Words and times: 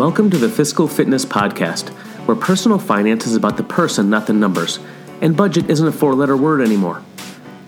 Welcome 0.00 0.30
to 0.30 0.38
the 0.38 0.48
Fiscal 0.48 0.88
Fitness 0.88 1.26
Podcast, 1.26 1.90
where 2.24 2.34
personal 2.34 2.78
finance 2.78 3.26
is 3.26 3.36
about 3.36 3.58
the 3.58 3.62
person, 3.62 4.08
not 4.08 4.26
the 4.26 4.32
numbers, 4.32 4.78
and 5.20 5.36
budget 5.36 5.68
isn't 5.68 5.86
a 5.86 5.92
four 5.92 6.14
letter 6.14 6.38
word 6.38 6.62
anymore. 6.62 7.02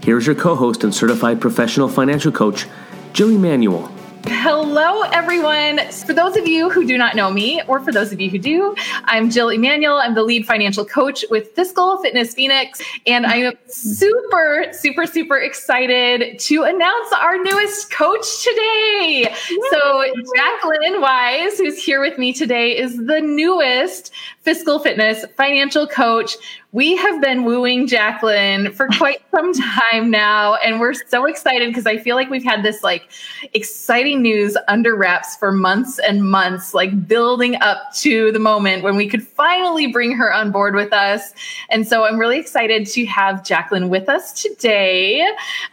Here's 0.03 0.27
your 0.27 0.35
co 0.35 0.55
host 0.55 0.83
and 0.83 0.95
certified 0.95 1.43
professional 1.43 1.89
financial 1.89 2.33
coach, 2.33 2.67
Jill 3.13 3.33
Emanuel. 3.33 3.93
Hello, 4.27 5.03
everyone. 5.03 5.81
For 5.89 6.13
those 6.13 6.37
of 6.37 6.47
you 6.47 6.71
who 6.71 6.87
do 6.87 6.97
not 6.97 7.17
know 7.17 7.31
me, 7.31 7.61
or 7.67 7.81
for 7.81 7.93
those 7.93 8.13
of 8.13 8.21
you 8.21 8.31
who 8.31 8.39
do, 8.39 8.75
I'm 9.05 9.31
Jill 9.31 9.49
Emanuel. 9.49 9.97
I'm 9.97 10.15
the 10.15 10.23
lead 10.23 10.47
financial 10.47 10.85
coach 10.85 11.25
with 11.31 11.49
Fiscal 11.53 11.99
Fitness 11.99 12.35
Phoenix, 12.35 12.81
and 13.07 13.27
I 13.27 13.37
am 13.37 13.55
super, 13.67 14.67
super, 14.73 15.07
super 15.07 15.39
excited 15.39 16.39
to 16.39 16.63
announce 16.63 17.13
our 17.21 17.43
newest 17.43 17.91
coach 17.91 18.45
today. 18.45 19.27
Yay. 19.29 19.35
So, 19.71 20.05
Jacqueline 20.37 21.01
Wise, 21.01 21.59
who's 21.59 21.83
here 21.83 22.01
with 22.01 22.19
me 22.19 22.33
today, 22.33 22.77
is 22.77 22.97
the 22.97 23.21
newest 23.21 24.13
Fiscal 24.43 24.79
Fitness 24.79 25.25
financial 25.37 25.87
coach 25.87 26.37
we 26.73 26.97
have 26.97 27.21
been 27.21 27.45
wooing 27.45 27.87
Jacqueline 27.87 28.73
for 28.73 28.89
quite 28.97 29.21
some 29.31 29.53
time 29.53 30.11
now, 30.11 30.55
and 30.57 30.81
we're 30.81 30.95
so 30.95 31.27
excited 31.27 31.69
because 31.69 31.87
I 31.87 31.99
feel 31.99 32.17
like 32.17 32.31
we've 32.31 32.43
had 32.43 32.63
this 32.63 32.83
like 32.83 33.13
exciting 33.53 34.23
news 34.23 34.57
under 34.69 34.97
wraps 34.97 35.37
for 35.37 35.53
months 35.53 35.99
and 35.99 36.29
months, 36.31 36.73
like 36.73 37.07
building 37.07 37.57
up 37.57 37.93
to 37.97 38.33
the 38.33 38.39
moment 38.39 38.83
when 38.83 38.97
we 38.97 39.07
could 39.07 39.27
finally 39.27 39.87
bring 39.93 40.13
her 40.13 40.33
on 40.33 40.51
board 40.51 40.75
with 40.75 40.95
us. 40.95 41.35
And 41.69 41.87
so 41.87 42.05
I'm 42.05 42.19
really 42.19 42.39
excited 42.39 42.87
to 42.87 43.05
have 43.05 43.45
Jacqueline 43.45 43.91
with 43.91 44.09
us 44.09 44.33
today. 44.33 45.27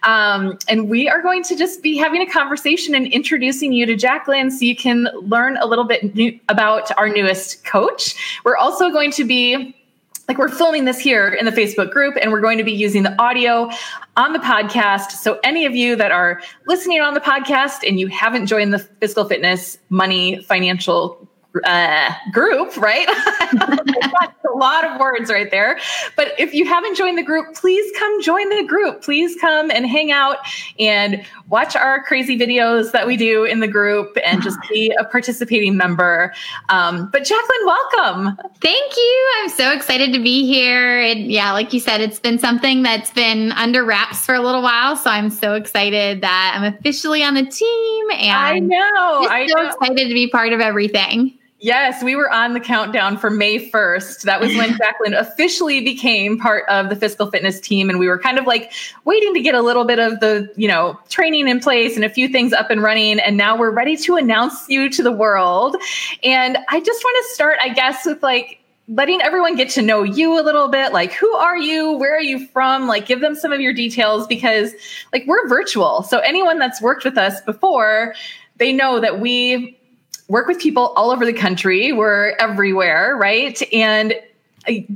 Um, 0.03 0.57
and 0.67 0.89
we 0.89 1.07
are 1.07 1.21
going 1.21 1.43
to 1.43 1.55
just 1.55 1.81
be 1.81 1.95
having 1.95 2.21
a 2.21 2.29
conversation 2.29 2.93
and 2.93 3.07
introducing 3.07 3.71
you 3.71 3.85
to 3.85 3.95
Jacqueline 3.95 4.51
so 4.51 4.65
you 4.65 4.75
can 4.75 5.07
learn 5.13 5.55
a 5.57 5.65
little 5.65 5.85
bit 5.85 6.13
new- 6.13 6.37
about 6.49 6.91
our 6.97 7.07
newest 7.07 7.63
coach. 7.63 8.41
We're 8.43 8.57
also 8.57 8.89
going 8.89 9.11
to 9.11 9.23
be 9.23 9.75
like 10.29 10.37
we're 10.37 10.47
filming 10.47 10.85
this 10.85 10.99
here 10.99 11.27
in 11.27 11.45
the 11.45 11.51
Facebook 11.51 11.91
group 11.91 12.15
and 12.21 12.31
we're 12.31 12.39
going 12.39 12.59
to 12.59 12.63
be 12.63 12.71
using 12.71 13.01
the 13.01 13.19
audio 13.19 13.67
on 14.15 14.31
the 14.31 14.39
podcast. 14.39 15.11
So 15.11 15.39
any 15.43 15.65
of 15.65 15.75
you 15.75 15.95
that 15.95 16.11
are 16.11 16.39
listening 16.67 17.01
on 17.01 17.15
the 17.15 17.19
podcast 17.19 17.79
and 17.85 17.99
you 17.99 18.07
haven't 18.07 18.45
joined 18.45 18.71
the 18.71 18.79
fiscal 18.79 19.25
fitness 19.25 19.79
money 19.89 20.41
financial 20.43 21.27
uh, 21.65 22.11
group, 22.31 22.77
right? 22.77 23.07
a 24.49 24.57
lot 24.57 24.85
of 24.85 24.99
words 24.99 25.29
right 25.29 25.49
there. 25.51 25.79
But 26.15 26.33
if 26.37 26.53
you 26.53 26.65
haven't 26.65 26.95
joined 26.95 27.17
the 27.17 27.23
group, 27.23 27.55
please 27.55 27.91
come 27.97 28.21
join 28.21 28.49
the 28.49 28.63
group. 28.67 29.01
Please 29.01 29.35
come 29.39 29.71
and 29.71 29.87
hang 29.87 30.11
out 30.11 30.37
and 30.79 31.25
watch 31.47 31.75
our 31.75 32.03
crazy 32.03 32.37
videos 32.37 32.91
that 32.91 33.07
we 33.07 33.17
do 33.17 33.43
in 33.43 33.59
the 33.59 33.67
group 33.67 34.17
and 34.25 34.41
just 34.41 34.59
be 34.69 34.93
a 34.99 35.05
participating 35.05 35.77
member. 35.77 36.33
Um, 36.69 37.09
but 37.11 37.23
Jacqueline, 37.23 37.65
welcome. 37.65 38.37
Thank 38.61 38.97
you. 38.97 39.31
I'm 39.39 39.49
so 39.49 39.71
excited 39.71 40.13
to 40.13 40.19
be 40.19 40.45
here. 40.45 40.99
And 40.99 41.31
yeah, 41.31 41.51
like 41.51 41.73
you 41.73 41.79
said, 41.79 42.01
it's 42.01 42.19
been 42.19 42.39
something 42.39 42.83
that's 42.83 43.11
been 43.11 43.51
under 43.53 43.83
wraps 43.83 44.25
for 44.25 44.35
a 44.35 44.41
little 44.41 44.61
while. 44.61 44.95
So 44.95 45.09
I'm 45.09 45.29
so 45.29 45.53
excited 45.53 46.21
that 46.21 46.55
I'm 46.55 46.73
officially 46.73 47.23
on 47.23 47.33
the 47.33 47.45
team. 47.45 48.11
And 48.11 48.31
I 48.31 48.59
know. 48.59 49.27
I'm 49.29 49.49
so 49.49 49.55
know. 49.55 49.69
excited 49.69 50.07
to 50.07 50.13
be 50.13 50.29
part 50.29 50.53
of 50.53 50.59
everything. 50.59 51.39
Yes, 51.61 52.01
we 52.01 52.15
were 52.15 52.31
on 52.31 52.53
the 52.53 52.59
countdown 52.61 53.17
for 53.17 53.29
May 53.29 53.69
1st. 53.69 54.21
That 54.21 54.39
was 54.39 54.55
when 54.55 54.77
Jacqueline 54.77 55.13
officially 55.13 55.81
became 55.81 56.39
part 56.39 56.63
of 56.69 56.87
the 56.87 56.95
fiscal 56.95 57.29
fitness 57.29 57.59
team. 57.59 57.89
And 57.89 57.99
we 57.99 58.07
were 58.07 58.17
kind 58.17 58.39
of 58.39 58.47
like 58.47 58.71
waiting 59.03 59.33
to 59.33 59.41
get 59.41 59.55
a 59.55 59.61
little 59.61 59.83
bit 59.83 59.99
of 59.99 60.21
the, 60.21 60.49
you 60.55 60.69
know, 60.69 60.97
training 61.09 61.49
in 61.49 61.59
place 61.59 61.97
and 61.97 62.05
a 62.05 62.09
few 62.09 62.29
things 62.29 62.53
up 62.53 62.69
and 62.69 62.81
running. 62.81 63.19
And 63.19 63.35
now 63.35 63.57
we're 63.57 63.71
ready 63.71 63.97
to 63.97 64.15
announce 64.15 64.69
you 64.69 64.89
to 64.89 65.03
the 65.03 65.11
world. 65.11 65.75
And 66.23 66.57
I 66.69 66.79
just 66.79 67.03
want 67.03 67.25
to 67.25 67.33
start, 67.33 67.57
I 67.61 67.69
guess, 67.69 68.05
with 68.05 68.23
like 68.23 68.61
letting 68.87 69.21
everyone 69.21 69.55
get 69.55 69.69
to 69.71 69.81
know 69.81 70.03
you 70.03 70.39
a 70.39 70.41
little 70.41 70.69
bit. 70.69 70.93
Like, 70.93 71.11
who 71.11 71.29
are 71.33 71.57
you? 71.57 71.91
Where 71.91 72.15
are 72.15 72.21
you 72.21 72.47
from? 72.47 72.87
Like, 72.87 73.05
give 73.05 73.19
them 73.19 73.35
some 73.35 73.51
of 73.51 73.59
your 73.59 73.73
details 73.73 74.25
because, 74.27 74.73
like, 75.13 75.25
we're 75.27 75.47
virtual. 75.47 76.03
So 76.03 76.19
anyone 76.19 76.57
that's 76.57 76.81
worked 76.81 77.03
with 77.03 77.17
us 77.17 77.39
before, 77.41 78.15
they 78.57 78.73
know 78.73 78.99
that 78.99 79.19
we 79.19 79.78
work 80.29 80.47
with 80.47 80.59
people 80.59 80.93
all 80.95 81.11
over 81.11 81.25
the 81.25 81.33
country. 81.33 81.91
We're 81.91 82.35
everywhere, 82.39 83.17
right? 83.17 83.61
And 83.73 84.13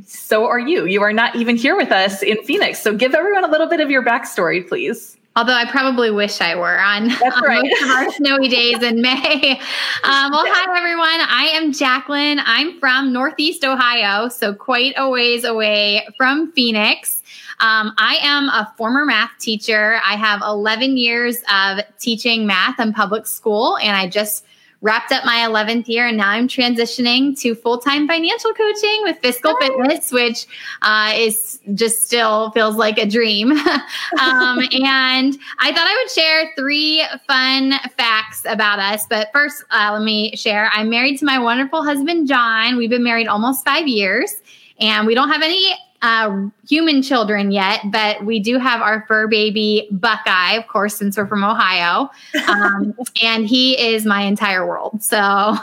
so 0.05 0.45
are 0.45 0.59
you. 0.59 0.85
You 0.85 1.01
are 1.01 1.13
not 1.13 1.35
even 1.35 1.57
here 1.57 1.75
with 1.75 1.91
us 1.91 2.21
in 2.21 2.41
Phoenix. 2.43 2.79
So 2.79 2.95
give 2.95 3.13
everyone 3.13 3.43
a 3.43 3.49
little 3.49 3.67
bit 3.67 3.81
of 3.81 3.89
your 3.89 4.03
backstory, 4.03 4.65
please. 4.67 5.17
Although 5.35 5.53
I 5.53 5.69
probably 5.69 6.11
wish 6.11 6.39
I 6.41 6.53
were 6.53 6.79
on, 6.79 7.09
on 7.09 7.43
right. 7.43 7.63
most 7.63 7.83
of 7.83 7.89
our 7.89 8.11
snowy 8.17 8.49
days 8.49 8.83
in 8.83 9.01
May. 9.01 9.59
Um, 10.03 10.31
well, 10.31 10.45
hi 10.45 10.77
everyone. 10.77 11.07
I 11.27 11.49
am 11.53 11.71
Jacqueline. 11.73 12.39
I'm 12.45 12.79
from 12.79 13.11
Northeast 13.11 13.65
Ohio, 13.65 14.29
so 14.29 14.53
quite 14.53 14.93
a 14.95 15.09
ways 15.09 15.43
away 15.43 16.07
from 16.17 16.51
Phoenix. 16.51 17.23
Um, 17.61 17.93
I 17.97 18.19
am 18.21 18.49
a 18.49 18.71
former 18.77 19.05
math 19.05 19.31
teacher. 19.39 19.99
I 20.05 20.17
have 20.17 20.41
11 20.43 20.97
years 20.97 21.37
of 21.51 21.79
teaching 21.97 22.45
math 22.45 22.79
in 22.79 22.93
public 22.93 23.25
school, 23.25 23.77
and 23.77 23.97
I 23.97 24.07
just 24.07 24.45
wrapped 24.83 25.13
up 25.13 25.23
my 25.23 25.37
11th 25.37 25.87
year 25.87 26.07
and 26.07 26.17
now 26.17 26.29
I'm 26.29 26.47
transitioning 26.47 27.39
to 27.39 27.55
full 27.55 27.79
time 27.79 28.05
financial 28.07 28.53
coaching 28.53 29.01
with 29.03 29.17
Fiscal 29.19 29.55
Fitness, 29.59 30.11
which 30.11 30.45
uh, 30.81 31.13
is 31.15 31.59
just 31.73 32.05
still 32.05 32.51
feels 32.51 32.75
like 32.75 32.97
a 32.99 33.05
dream. 33.05 33.51
um, 34.19 34.59
and 34.71 35.37
I 35.59 35.71
thought 35.71 35.87
I 35.87 36.03
would 36.03 36.11
share 36.11 36.51
three 36.57 37.03
fun 37.25 37.73
facts 37.97 38.43
about 38.45 38.77
us. 38.79 39.07
But 39.09 39.29
first, 39.33 39.63
uh, 39.71 39.91
let 39.93 40.03
me 40.03 40.35
share 40.35 40.69
I'm 40.73 40.89
married 40.89 41.17
to 41.19 41.25
my 41.25 41.39
wonderful 41.39 41.83
husband, 41.83 42.27
John. 42.27 42.75
We've 42.75 42.89
been 42.89 43.03
married 43.03 43.27
almost 43.27 43.65
five 43.65 43.87
years. 43.87 44.35
And 44.79 45.07
we 45.07 45.15
don't 45.15 45.29
have 45.29 45.43
any 45.43 45.73
uh, 46.03 46.47
human 46.67 47.01
children 47.01 47.51
yet, 47.51 47.79
but 47.85 48.25
we 48.25 48.37
do 48.37 48.59
have 48.59 48.81
our 48.81 49.05
fur 49.07 49.25
baby 49.25 49.87
Buckeye, 49.89 50.51
of 50.55 50.67
course, 50.67 50.95
since 50.95 51.15
we're 51.15 51.25
from 51.25 51.45
Ohio, 51.45 52.11
um, 52.49 52.93
and 53.23 53.47
he 53.47 53.79
is 53.79 54.05
my 54.05 54.21
entire 54.21 54.67
world. 54.67 55.01
So 55.01 55.55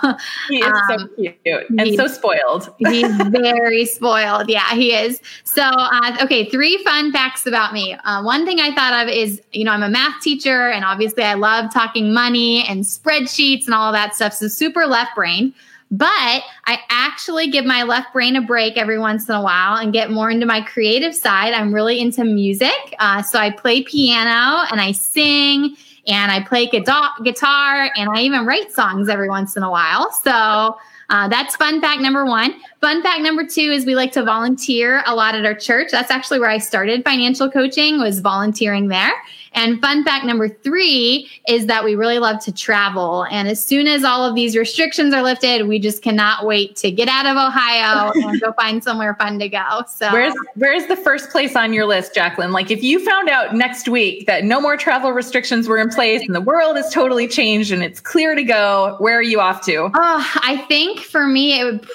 he 0.49 0.57
is 0.59 0.67
um, 0.67 0.83
so 0.89 1.09
cute 1.17 1.71
and 1.79 1.95
so 1.95 2.07
spoiled. 2.07 2.75
he's 2.79 3.15
very 3.29 3.85
spoiled. 3.85 4.49
Yeah, 4.49 4.75
he 4.75 4.95
is. 4.95 5.21
So 5.45 5.63
uh, 5.63 6.17
okay, 6.23 6.49
three 6.49 6.83
fun 6.85 7.13
facts 7.13 7.47
about 7.47 7.75
me. 7.75 7.93
Uh, 8.05 8.23
one 8.23 8.47
thing 8.47 8.61
I 8.61 8.75
thought 8.75 9.03
of 9.03 9.11
is, 9.11 9.43
you 9.53 9.65
know, 9.65 9.73
I'm 9.73 9.83
a 9.83 9.91
math 9.91 10.23
teacher, 10.23 10.71
and 10.71 10.87
obviously 10.87 11.23
I 11.23 11.35
love 11.35 11.71
talking 11.71 12.15
money 12.15 12.65
and 12.67 12.83
spreadsheets 12.83 13.67
and 13.67 13.75
all 13.75 13.93
that 13.93 14.15
stuff. 14.15 14.33
So 14.33 14.49
super 14.49 14.87
left 14.87 15.15
brain. 15.15 15.53
But 15.93 16.43
I 16.67 16.79
actually 16.89 17.51
give 17.51 17.65
my 17.65 17.83
left 17.83 18.13
brain 18.13 18.37
a 18.37 18.41
break 18.41 18.77
every 18.77 18.99
once 18.99 19.29
in 19.29 19.35
a 19.35 19.43
while 19.43 19.77
and 19.77 19.93
get 19.93 20.11
more 20.11 20.31
into 20.31 20.47
my 20.47 20.61
creative 20.61 21.15
side. 21.15 21.53
I'm 21.53 21.75
really 21.75 21.99
into 21.99 22.25
music. 22.25 22.95
Uh, 23.01 23.23
so 23.23 23.41
I 23.41 23.51
play 23.51 23.83
piano 23.83 24.67
and 24.71 24.81
I 24.81 24.93
sing 24.93 25.77
and 26.07 26.33
I 26.33 26.43
play 26.43 26.67
guitar, 26.67 27.91
and 27.95 28.11
I 28.11 28.23
even 28.23 28.47
write 28.47 28.73
songs 28.73 29.09
every 29.09 29.29
once 29.29 29.57
in 29.57 29.63
a 29.63 29.71
while. 29.71 30.11
So 30.13 30.79
uh, 31.11 31.29
that's 31.29 31.57
fun 31.57 31.81
fact 31.81 32.01
number 32.01 32.25
one. 32.25 32.55
Fun 32.81 33.03
fact 33.03 33.21
number 33.21 33.45
two 33.45 33.61
is 33.61 33.85
we 33.85 33.95
like 33.95 34.13
to 34.13 34.25
volunteer 34.25 35.03
a 35.07 35.15
lot 35.15 35.35
at 35.35 35.45
our 35.45 35.55
church. 35.55 35.89
That's 35.91 36.11
actually 36.11 36.41
where 36.41 36.49
I 36.49 36.59
started 36.59 37.05
financial 37.05 37.51
coaching 37.51 38.01
was 38.01 38.21
volunteering 38.21 38.89
there. 38.89 39.13
And 39.53 39.81
fun 39.81 40.05
fact 40.05 40.25
number 40.25 40.49
three 40.49 41.29
is 41.49 41.67
that 41.67 41.85
we 41.85 41.95
really 41.95 42.19
love 42.19 42.43
to 42.45 42.53
travel. 42.53 43.25
And 43.31 43.49
as 43.49 43.63
soon 43.63 43.87
as 43.87 44.05
all 44.05 44.25
of 44.25 44.35
these 44.35 44.57
restrictions 44.57 45.13
are 45.13 45.23
lifted, 45.23 45.67
we 45.67 45.79
just 45.79 46.03
cannot 46.03 46.47
wait 46.47 46.77
to 46.77 46.91
get 46.91 47.09
out 47.09 47.27
of 47.27 47.37
Ohio 47.37 48.13
and 48.29 48.41
go 48.41 48.53
find 48.53 48.83
somewhere 48.83 49.15
fun 49.15 49.39
to 49.41 49.49
go. 49.49 49.83
So 49.89 50.13
where's 50.13 50.35
where's 50.55 50.87
the 50.87 50.97
first 50.97 51.31
place 51.31 51.57
on 51.57 51.73
your 51.73 51.87
list, 51.87 52.15
Jacqueline? 52.15 52.53
Like 52.53 52.71
if 52.71 52.83
you 52.83 53.05
found 53.05 53.29
out 53.29 53.55
next 53.55 53.89
week 53.89 54.27
that 54.27 54.45
no 54.45 54.61
more 54.61 54.77
travel 54.77 55.13
restrictions 55.13 55.69
were 55.69 55.79
in 55.79 55.89
place 55.89 56.23
and 56.23 56.35
the 56.35 56.41
world 56.41 56.77
has 56.77 56.93
totally 56.93 57.27
changed 57.27 57.73
and 57.73 57.83
it's 57.83 58.01
clear 58.01 58.35
to 58.35 58.45
go, 58.45 58.97
where 58.99 59.19
are 59.19 59.23
you 59.23 59.41
off 59.41 59.65
to? 59.67 59.91
Oh, 59.95 60.31
I 60.43 60.65
think 60.69 61.01
for 61.01 61.27
me 61.27 61.59
it 61.59 61.65
would 61.65 61.87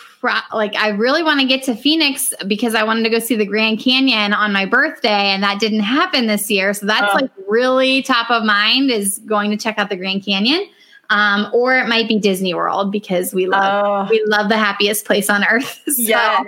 like 0.54 0.76
I 0.76 0.90
really 0.90 1.24
want 1.24 1.40
to 1.40 1.48
get 1.48 1.64
to 1.64 1.76
Phoenix 1.76 2.34
because 2.48 2.76
I 2.76 2.84
wanted 2.84 3.04
to 3.04 3.10
go 3.10 3.20
see 3.20 3.36
the 3.36 3.46
Grand 3.46 3.80
Canyon 3.80 4.34
on 4.34 4.52
my 4.52 4.66
birthday 4.66 5.10
and 5.10 5.44
that 5.44 5.60
didn't 5.60 5.82
happen 5.82 6.28
this 6.28 6.50
year. 6.50 6.74
So 6.74 6.86
that's 6.86 7.14
oh. 7.14 7.16
like 7.16 7.32
really 7.48 8.02
top 8.02 8.30
of 8.30 8.44
mind 8.44 8.92
is 8.92 9.20
going 9.20 9.52
to 9.52 9.58
check 9.58 9.78
out 9.78 9.90
the 9.90 9.96
Grand 9.96 10.26
Canyon. 10.26 10.68
Um, 11.10 11.50
or 11.54 11.78
it 11.78 11.88
might 11.88 12.08
be 12.08 12.20
Disney 12.20 12.54
World 12.54 12.92
because 12.92 13.34
we 13.34 13.48
love 13.48 14.08
oh. 14.08 14.10
we 14.10 14.24
love 14.26 14.50
the 14.50 14.58
happiest 14.58 15.06
place 15.06 15.30
on 15.30 15.44
earth. 15.46 15.82
So. 15.96 16.02
Yes, 16.02 16.46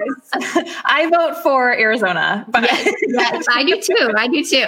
I 0.84 1.10
vote 1.10 1.42
for 1.42 1.72
Arizona. 1.72 2.46
But 2.50 2.64
yes, 2.64 2.94
yes, 3.08 3.46
I 3.50 3.64
do 3.64 3.80
too. 3.80 4.12
I 4.18 4.28
do 4.28 4.44
too. 4.44 4.66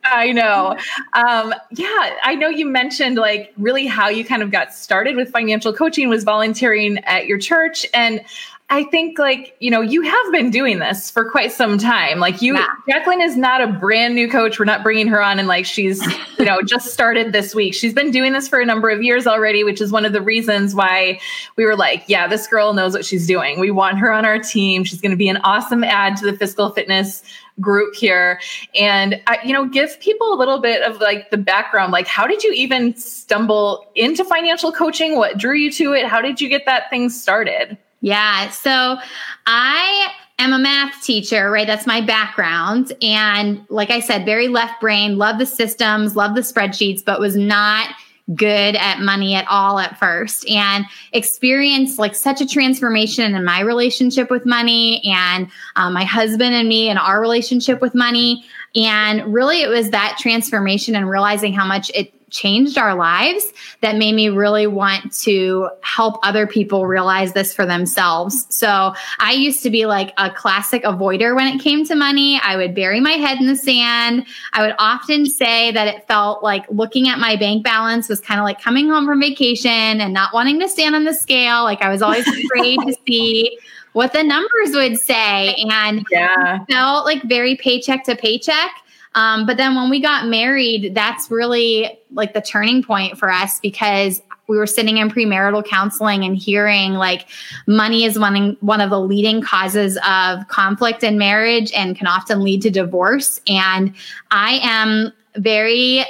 I 0.04 0.32
know. 0.32 0.78
Um, 1.12 1.54
yeah, 1.72 2.16
I 2.22 2.34
know 2.34 2.48
you 2.48 2.64
mentioned 2.64 3.16
like 3.16 3.52
really 3.58 3.86
how 3.86 4.08
you 4.08 4.24
kind 4.24 4.42
of 4.42 4.50
got 4.50 4.72
started 4.72 5.14
with 5.14 5.30
financial 5.30 5.74
coaching 5.74 6.08
was 6.08 6.24
volunteering 6.24 6.98
at 7.04 7.26
your 7.26 7.38
church, 7.38 7.86
and 7.92 8.24
I 8.70 8.84
think 8.84 9.18
like, 9.18 9.54
you 9.60 9.70
know, 9.70 9.82
you 9.82 10.00
have 10.02 10.32
been 10.32 10.50
doing 10.50 10.78
this 10.78 11.10
for 11.10 11.30
quite 11.30 11.52
some 11.52 11.76
time. 11.76 12.18
Like 12.18 12.40
you, 12.40 12.54
yeah. 12.54 12.66
Jacqueline 12.88 13.20
is 13.20 13.36
not 13.36 13.60
a 13.60 13.66
brand 13.66 14.14
new 14.14 14.28
coach. 14.28 14.58
We're 14.58 14.64
not 14.64 14.82
bringing 14.82 15.06
her 15.08 15.22
on 15.22 15.38
and 15.38 15.46
like 15.46 15.66
she's, 15.66 16.02
you 16.38 16.46
know, 16.46 16.62
just 16.62 16.92
started 16.92 17.32
this 17.32 17.54
week. 17.54 17.74
She's 17.74 17.92
been 17.92 18.10
doing 18.10 18.32
this 18.32 18.48
for 18.48 18.58
a 18.60 18.64
number 18.64 18.88
of 18.88 19.02
years 19.02 19.26
already, 19.26 19.64
which 19.64 19.82
is 19.82 19.92
one 19.92 20.06
of 20.06 20.14
the 20.14 20.22
reasons 20.22 20.74
why 20.74 21.20
we 21.56 21.66
were 21.66 21.76
like, 21.76 22.04
yeah, 22.06 22.26
this 22.26 22.46
girl 22.46 22.72
knows 22.72 22.94
what 22.94 23.04
she's 23.04 23.26
doing. 23.26 23.60
We 23.60 23.70
want 23.70 23.98
her 23.98 24.10
on 24.10 24.24
our 24.24 24.38
team. 24.38 24.82
She's 24.82 25.00
going 25.00 25.12
to 25.12 25.16
be 25.16 25.28
an 25.28 25.38
awesome 25.44 25.84
add 25.84 26.16
to 26.16 26.24
the 26.24 26.36
fiscal 26.36 26.70
fitness 26.70 27.22
group 27.60 27.94
here 27.94 28.40
and 28.74 29.22
I, 29.28 29.38
you 29.44 29.52
know 29.52 29.64
give 29.64 30.00
people 30.00 30.32
a 30.32 30.36
little 30.36 30.58
bit 30.58 30.82
of 30.82 31.00
like 31.00 31.30
the 31.30 31.36
background 31.36 31.92
like 31.92 32.08
how 32.08 32.26
did 32.26 32.42
you 32.42 32.52
even 32.52 32.96
stumble 32.96 33.86
into 33.94 34.24
financial 34.24 34.72
coaching 34.72 35.14
what 35.14 35.38
drew 35.38 35.54
you 35.54 35.70
to 35.70 35.92
it 35.92 36.04
how 36.04 36.20
did 36.20 36.40
you 36.40 36.48
get 36.48 36.66
that 36.66 36.90
thing 36.90 37.08
started 37.10 37.78
yeah. 38.04 38.50
So 38.50 38.98
I 39.46 40.12
am 40.38 40.52
a 40.52 40.58
math 40.58 41.02
teacher, 41.02 41.50
right? 41.50 41.66
That's 41.66 41.86
my 41.86 42.02
background. 42.02 42.92
And 43.00 43.64
like 43.70 43.88
I 43.88 44.00
said, 44.00 44.26
very 44.26 44.48
left 44.48 44.78
brain, 44.78 45.16
love 45.16 45.38
the 45.38 45.46
systems, 45.46 46.14
love 46.14 46.34
the 46.34 46.42
spreadsheets, 46.42 47.02
but 47.02 47.18
was 47.18 47.34
not 47.34 47.88
good 48.34 48.76
at 48.76 49.00
money 49.00 49.34
at 49.34 49.46
all 49.48 49.78
at 49.78 49.98
first 49.98 50.46
and 50.50 50.84
experienced 51.12 51.98
like 51.98 52.14
such 52.14 52.42
a 52.42 52.46
transformation 52.46 53.34
in 53.34 53.42
my 53.42 53.60
relationship 53.60 54.30
with 54.30 54.44
money 54.44 55.02
and 55.04 55.50
um, 55.76 55.94
my 55.94 56.04
husband 56.04 56.54
and 56.54 56.68
me 56.68 56.90
and 56.90 56.98
our 56.98 57.20
relationship 57.22 57.80
with 57.80 57.94
money 57.94 58.44
and 58.74 59.32
really 59.32 59.60
it 59.60 59.68
was 59.68 59.90
that 59.90 60.16
transformation 60.18 60.94
and 60.94 61.08
realizing 61.08 61.52
how 61.52 61.66
much 61.66 61.90
it 61.94 62.14
changed 62.34 62.76
our 62.76 62.94
lives 62.94 63.52
that 63.80 63.96
made 63.96 64.14
me 64.14 64.28
really 64.28 64.66
want 64.66 65.12
to 65.12 65.70
help 65.82 66.18
other 66.22 66.46
people 66.46 66.86
realize 66.86 67.32
this 67.32 67.54
for 67.54 67.64
themselves. 67.64 68.46
So 68.50 68.92
I 69.20 69.32
used 69.32 69.62
to 69.62 69.70
be 69.70 69.86
like 69.86 70.12
a 70.18 70.30
classic 70.30 70.82
avoider 70.82 71.34
when 71.34 71.46
it 71.46 71.62
came 71.62 71.84
to 71.86 71.94
money. 71.94 72.40
I 72.42 72.56
would 72.56 72.74
bury 72.74 73.00
my 73.00 73.12
head 73.12 73.38
in 73.38 73.46
the 73.46 73.56
sand. 73.56 74.26
I 74.52 74.66
would 74.66 74.74
often 74.78 75.26
say 75.26 75.70
that 75.72 75.86
it 75.86 76.06
felt 76.08 76.42
like 76.42 76.66
looking 76.68 77.08
at 77.08 77.18
my 77.18 77.36
bank 77.36 77.62
balance 77.62 78.08
was 78.08 78.20
kind 78.20 78.40
of 78.40 78.44
like 78.44 78.60
coming 78.60 78.88
home 78.88 79.06
from 79.06 79.20
vacation 79.20 79.70
and 80.00 80.12
not 80.12 80.34
wanting 80.34 80.58
to 80.60 80.68
stand 80.68 80.96
on 80.96 81.04
the 81.04 81.14
scale. 81.14 81.62
Like 81.62 81.82
I 81.82 81.88
was 81.88 82.02
always 82.02 82.26
afraid 82.44 82.80
to 82.80 82.94
see 83.06 83.58
what 83.92 84.12
the 84.12 84.24
numbers 84.24 84.74
would 84.74 84.98
say 84.98 85.54
and 85.70 86.04
yeah. 86.10 86.64
felt 86.68 87.06
like 87.06 87.22
very 87.22 87.54
paycheck 87.56 88.02
to 88.04 88.16
paycheck. 88.16 88.70
Um, 89.14 89.46
but 89.46 89.56
then 89.56 89.74
when 89.74 89.90
we 89.90 90.00
got 90.00 90.26
married, 90.26 90.94
that's 90.94 91.30
really 91.30 91.98
like 92.12 92.34
the 92.34 92.40
turning 92.40 92.82
point 92.82 93.18
for 93.18 93.30
us 93.30 93.60
because 93.60 94.20
we 94.46 94.56
were 94.56 94.66
sitting 94.66 94.98
in 94.98 95.08
premarital 95.08 95.64
counseling 95.64 96.24
and 96.24 96.36
hearing 96.36 96.94
like 96.94 97.26
money 97.66 98.04
is 98.04 98.18
one 98.18 98.56
one 98.60 98.80
of 98.80 98.90
the 98.90 99.00
leading 99.00 99.40
causes 99.40 99.98
of 100.06 100.46
conflict 100.48 101.02
in 101.02 101.16
marriage 101.16 101.72
and 101.72 101.96
can 101.96 102.06
often 102.06 102.42
lead 102.42 102.62
to 102.62 102.70
divorce. 102.70 103.40
And 103.48 103.94
I 104.30 104.60
am 104.62 105.12
very 105.36 106.04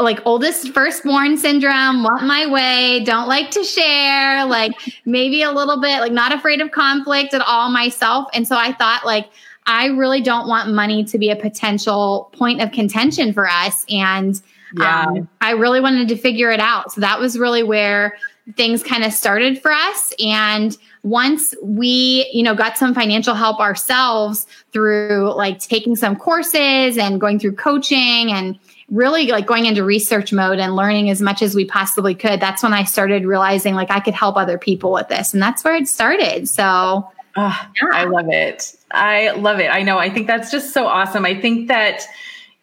like 0.00 0.20
oldest 0.24 0.72
firstborn 0.74 1.36
syndrome, 1.36 2.02
want 2.02 2.24
my 2.24 2.46
way, 2.46 3.02
don't 3.04 3.28
like 3.28 3.50
to 3.52 3.62
share, 3.62 4.44
like 4.44 4.72
maybe 5.04 5.42
a 5.42 5.52
little 5.52 5.80
bit 5.80 6.00
like 6.00 6.12
not 6.12 6.32
afraid 6.32 6.60
of 6.60 6.70
conflict 6.72 7.32
at 7.32 7.40
all 7.42 7.70
myself. 7.70 8.28
And 8.34 8.46
so 8.46 8.56
I 8.56 8.72
thought 8.72 9.06
like 9.06 9.28
I 9.66 9.86
really 9.86 10.20
don't 10.20 10.46
want 10.46 10.72
money 10.72 11.04
to 11.04 11.18
be 11.18 11.30
a 11.30 11.36
potential 11.36 12.30
point 12.32 12.60
of 12.60 12.72
contention 12.72 13.32
for 13.32 13.48
us. 13.48 13.86
And 13.88 14.40
yeah. 14.76 15.06
um, 15.06 15.28
I 15.40 15.52
really 15.52 15.80
wanted 15.80 16.08
to 16.08 16.16
figure 16.16 16.50
it 16.50 16.60
out. 16.60 16.92
So 16.92 17.00
that 17.00 17.18
was 17.18 17.38
really 17.38 17.62
where 17.62 18.16
things 18.56 18.82
kind 18.82 19.04
of 19.04 19.12
started 19.12 19.60
for 19.60 19.72
us. 19.72 20.12
And 20.22 20.76
once 21.02 21.54
we, 21.62 22.28
you 22.32 22.42
know, 22.42 22.54
got 22.54 22.76
some 22.76 22.94
financial 22.94 23.34
help 23.34 23.58
ourselves 23.58 24.46
through 24.72 25.32
like 25.34 25.60
taking 25.60 25.96
some 25.96 26.14
courses 26.14 26.98
and 26.98 27.20
going 27.20 27.38
through 27.38 27.54
coaching 27.56 28.32
and 28.32 28.58
really 28.90 29.28
like 29.28 29.46
going 29.46 29.64
into 29.64 29.82
research 29.82 30.30
mode 30.30 30.58
and 30.58 30.76
learning 30.76 31.08
as 31.08 31.22
much 31.22 31.40
as 31.40 31.54
we 31.54 31.64
possibly 31.64 32.14
could, 32.14 32.38
that's 32.38 32.62
when 32.62 32.74
I 32.74 32.84
started 32.84 33.24
realizing 33.24 33.74
like 33.74 33.90
I 33.90 34.00
could 34.00 34.14
help 34.14 34.36
other 34.36 34.58
people 34.58 34.92
with 34.92 35.08
this. 35.08 35.32
And 35.32 35.42
that's 35.42 35.64
where 35.64 35.74
it 35.74 35.88
started. 35.88 36.46
So 36.48 37.10
Oh, 37.36 37.68
yeah. 37.82 37.88
I 37.92 38.04
love 38.04 38.28
it. 38.28 38.76
I 38.90 39.30
love 39.30 39.58
it. 39.60 39.68
I 39.68 39.82
know. 39.82 39.98
I 39.98 40.10
think 40.10 40.26
that's 40.26 40.50
just 40.50 40.72
so 40.72 40.86
awesome. 40.86 41.24
I 41.24 41.40
think 41.40 41.68
that, 41.68 42.06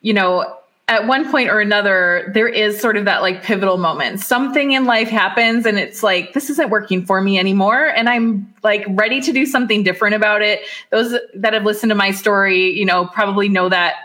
you 0.01 0.13
know, 0.13 0.57
at 0.87 1.07
one 1.07 1.29
point 1.31 1.49
or 1.49 1.61
another, 1.61 2.29
there 2.33 2.49
is 2.49 2.79
sort 2.79 2.97
of 2.97 3.05
that 3.05 3.21
like 3.21 3.43
pivotal 3.43 3.77
moment. 3.77 4.19
Something 4.19 4.73
in 4.73 4.85
life 4.85 5.07
happens 5.07 5.65
and 5.65 5.79
it's 5.79 6.03
like, 6.03 6.33
this 6.33 6.49
isn't 6.49 6.69
working 6.69 7.05
for 7.05 7.21
me 7.21 7.39
anymore. 7.39 7.85
And 7.85 8.09
I'm 8.09 8.53
like 8.61 8.85
ready 8.89 9.21
to 9.21 9.31
do 9.31 9.45
something 9.45 9.83
different 9.83 10.15
about 10.15 10.41
it. 10.41 10.61
Those 10.89 11.15
that 11.35 11.53
have 11.53 11.63
listened 11.63 11.91
to 11.91 11.95
my 11.95 12.11
story, 12.11 12.77
you 12.77 12.85
know, 12.85 13.07
probably 13.07 13.47
know 13.47 13.69
that 13.69 13.95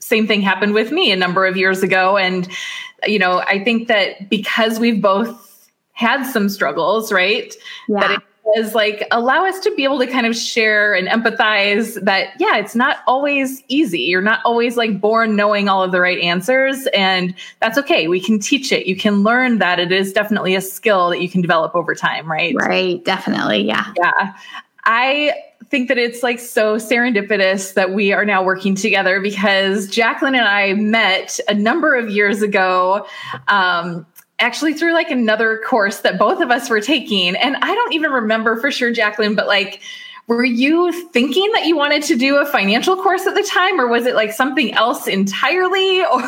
same 0.00 0.26
thing 0.26 0.42
happened 0.42 0.74
with 0.74 0.92
me 0.92 1.12
a 1.12 1.16
number 1.16 1.46
of 1.46 1.56
years 1.56 1.82
ago. 1.82 2.18
And, 2.18 2.46
you 3.06 3.18
know, 3.18 3.38
I 3.40 3.64
think 3.64 3.88
that 3.88 4.28
because 4.28 4.78
we've 4.78 5.00
both 5.00 5.70
had 5.92 6.24
some 6.24 6.50
struggles, 6.50 7.10
right? 7.10 7.54
Yeah. 7.88 8.00
That 8.00 8.10
it 8.10 8.22
is 8.56 8.74
like 8.74 9.06
allow 9.10 9.46
us 9.46 9.58
to 9.60 9.74
be 9.74 9.84
able 9.84 9.98
to 9.98 10.06
kind 10.06 10.26
of 10.26 10.36
share 10.36 10.94
and 10.94 11.08
empathize 11.08 12.00
that 12.02 12.28
yeah 12.38 12.56
it's 12.56 12.74
not 12.74 12.98
always 13.06 13.62
easy. 13.68 14.00
You're 14.00 14.22
not 14.22 14.40
always 14.44 14.76
like 14.76 15.00
born 15.00 15.36
knowing 15.36 15.68
all 15.68 15.82
of 15.82 15.92
the 15.92 16.00
right 16.00 16.18
answers 16.18 16.86
and 16.88 17.34
that's 17.60 17.78
okay. 17.78 18.08
We 18.08 18.20
can 18.20 18.38
teach 18.38 18.72
it. 18.72 18.86
You 18.86 18.96
can 18.96 19.22
learn 19.22 19.58
that. 19.58 19.80
It 19.80 19.92
is 19.92 20.12
definitely 20.12 20.54
a 20.54 20.60
skill 20.60 21.10
that 21.10 21.20
you 21.20 21.28
can 21.28 21.40
develop 21.40 21.74
over 21.74 21.94
time 21.94 22.30
right? 22.30 22.54
Right. 22.54 23.04
Definitely. 23.04 23.62
Yeah. 23.62 23.92
Yeah. 23.96 24.34
I 24.84 25.32
think 25.70 25.88
that 25.88 25.98
it's 25.98 26.22
like 26.22 26.38
so 26.38 26.76
serendipitous 26.76 27.74
that 27.74 27.92
we 27.92 28.12
are 28.12 28.24
now 28.24 28.44
working 28.44 28.74
together 28.74 29.20
because 29.20 29.88
Jacqueline 29.88 30.34
and 30.34 30.46
I 30.46 30.74
met 30.74 31.40
a 31.48 31.54
number 31.54 31.94
of 31.94 32.10
years 32.10 32.42
ago 32.42 33.06
um, 33.48 34.06
actually 34.44 34.74
through 34.74 34.92
like 34.92 35.10
another 35.10 35.58
course 35.66 36.00
that 36.00 36.18
both 36.18 36.42
of 36.42 36.50
us 36.50 36.68
were 36.68 36.80
taking. 36.80 37.34
And 37.34 37.56
I 37.56 37.74
don't 37.74 37.94
even 37.94 38.10
remember 38.10 38.60
for 38.60 38.70
sure, 38.70 38.92
Jacqueline, 38.92 39.34
but 39.34 39.46
like, 39.46 39.80
were 40.26 40.44
you 40.44 40.90
thinking 41.10 41.50
that 41.52 41.66
you 41.66 41.76
wanted 41.76 42.02
to 42.04 42.16
do 42.16 42.36
a 42.36 42.46
financial 42.46 42.96
course 42.96 43.26
at 43.26 43.34
the 43.34 43.42
time 43.42 43.78
or 43.78 43.88
was 43.88 44.06
it 44.06 44.14
like 44.14 44.32
something 44.32 44.72
else 44.74 45.06
entirely 45.06 46.04
or? 46.04 46.22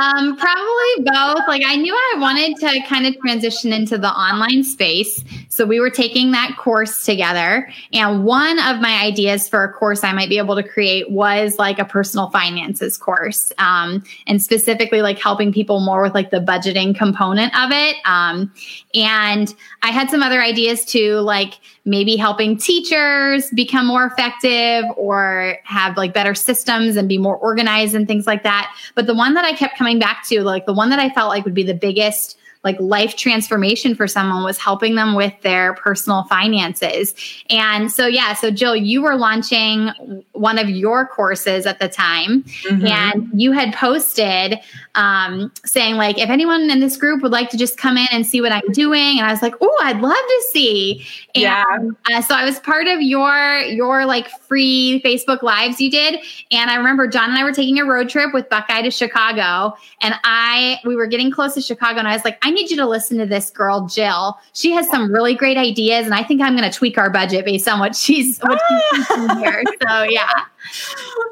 Um, 0.00 0.36
probably 0.36 1.04
both. 1.04 1.46
Like 1.48 1.62
i 1.66 1.76
knew 1.76 1.94
i 1.94 2.18
wanted 2.18 2.56
to 2.56 2.80
kind 2.86 3.06
of 3.06 3.16
transition 3.18 3.72
into 3.72 3.98
the 3.98 4.08
online 4.08 4.62
space 4.62 5.24
so 5.48 5.66
we 5.66 5.80
were 5.80 5.90
taking 5.90 6.30
that 6.30 6.56
course 6.58 7.04
together 7.04 7.70
and 7.92 8.24
one 8.24 8.58
of 8.60 8.80
my 8.80 9.02
ideas 9.02 9.48
for 9.48 9.64
a 9.64 9.72
course 9.72 10.04
i 10.04 10.12
might 10.12 10.28
be 10.28 10.38
able 10.38 10.54
to 10.54 10.62
create 10.62 11.10
was 11.10 11.58
like 11.58 11.78
a 11.78 11.84
personal 11.84 12.30
finances 12.30 12.96
course 12.96 13.52
um, 13.58 14.02
and 14.26 14.42
specifically 14.42 15.02
like 15.02 15.18
helping 15.18 15.52
people 15.52 15.80
more 15.80 16.02
with 16.02 16.14
like 16.14 16.30
the 16.30 16.40
budgeting 16.40 16.96
component 16.96 17.52
of 17.58 17.70
it 17.72 17.96
um, 18.04 18.52
and 18.94 19.54
i 19.82 19.90
had 19.90 20.08
some 20.08 20.22
other 20.22 20.40
ideas 20.40 20.84
too 20.84 21.16
like 21.16 21.58
maybe 21.90 22.14
helping 22.14 22.56
teachers 22.56 23.50
become 23.50 23.84
more 23.84 24.06
effective 24.06 24.84
or 24.96 25.58
have 25.64 25.96
like 25.96 26.14
better 26.14 26.36
systems 26.36 26.94
and 26.96 27.08
be 27.08 27.18
more 27.18 27.36
organized 27.36 27.96
and 27.96 28.06
things 28.06 28.28
like 28.28 28.44
that. 28.44 28.72
But 28.94 29.08
the 29.08 29.14
one 29.14 29.34
that 29.34 29.44
I 29.44 29.52
kept 29.54 29.76
coming 29.76 29.98
back 29.98 30.24
to, 30.28 30.42
like 30.42 30.66
the 30.66 30.72
one 30.72 30.90
that 30.90 31.00
I 31.00 31.10
felt 31.10 31.28
like 31.30 31.44
would 31.44 31.52
be 31.52 31.64
the 31.64 31.74
biggest 31.74 32.38
like 32.62 32.78
life 32.78 33.16
transformation 33.16 33.94
for 33.94 34.06
someone 34.06 34.44
was 34.44 34.58
helping 34.58 34.94
them 34.94 35.14
with 35.14 35.32
their 35.42 35.74
personal 35.74 36.24
finances. 36.24 37.14
And 37.48 37.90
so, 37.90 38.06
yeah, 38.06 38.34
so 38.34 38.50
Jill, 38.50 38.76
you 38.76 39.02
were 39.02 39.16
launching 39.16 39.90
one 40.32 40.58
of 40.58 40.68
your 40.68 41.06
courses 41.06 41.64
at 41.64 41.78
the 41.78 41.88
time, 41.88 42.42
mm-hmm. 42.42 42.86
and 42.86 43.30
you 43.32 43.52
had 43.52 43.72
posted 43.74 44.58
um, 44.94 45.50
saying, 45.64 45.96
like, 45.96 46.18
if 46.18 46.28
anyone 46.28 46.68
in 46.70 46.80
this 46.80 46.96
group 46.96 47.22
would 47.22 47.32
like 47.32 47.48
to 47.50 47.56
just 47.56 47.78
come 47.78 47.96
in 47.96 48.08
and 48.12 48.26
see 48.26 48.40
what 48.40 48.52
I'm 48.52 48.70
doing. 48.72 49.18
And 49.18 49.26
I 49.26 49.30
was 49.30 49.40
like, 49.40 49.54
oh, 49.60 49.80
I'd 49.82 50.00
love 50.00 50.12
to 50.12 50.44
see. 50.50 51.06
And 51.34 51.42
yeah. 51.42 51.64
uh, 52.12 52.20
so 52.22 52.34
I 52.34 52.44
was 52.44 52.58
part 52.58 52.86
of 52.88 53.00
your, 53.00 53.60
your 53.60 54.04
like 54.04 54.28
free 54.28 55.00
Facebook 55.04 55.42
lives 55.42 55.80
you 55.80 55.90
did. 55.90 56.20
And 56.50 56.70
I 56.70 56.76
remember 56.76 57.06
John 57.06 57.30
and 57.30 57.38
I 57.38 57.44
were 57.44 57.52
taking 57.52 57.78
a 57.78 57.84
road 57.84 58.08
trip 58.08 58.34
with 58.34 58.48
Buckeye 58.48 58.82
to 58.82 58.90
Chicago. 58.90 59.76
And 60.02 60.14
I, 60.24 60.78
we 60.84 60.96
were 60.96 61.06
getting 61.06 61.30
close 61.30 61.54
to 61.54 61.60
Chicago, 61.60 61.98
and 62.00 62.08
I 62.08 62.12
was 62.12 62.24
like, 62.24 62.38
I 62.42 62.49
I 62.50 62.52
need 62.52 62.68
you 62.68 62.76
to 62.78 62.86
listen 62.86 63.16
to 63.18 63.26
this 63.26 63.48
girl, 63.48 63.86
Jill. 63.86 64.36
She 64.54 64.72
has 64.72 64.90
some 64.90 65.12
really 65.12 65.36
great 65.36 65.56
ideas, 65.56 66.04
and 66.04 66.12
I 66.12 66.24
think 66.24 66.42
I'm 66.42 66.56
going 66.56 66.68
to 66.68 66.76
tweak 66.76 66.98
our 66.98 67.08
budget 67.08 67.44
based 67.44 67.68
on 67.68 67.78
what 67.78 67.94
she's 67.94 68.40
what 68.40 68.60
she's 68.68 69.06
ah. 69.08 69.38
here. 69.40 69.62
So 69.80 70.02
yeah. 70.02 70.28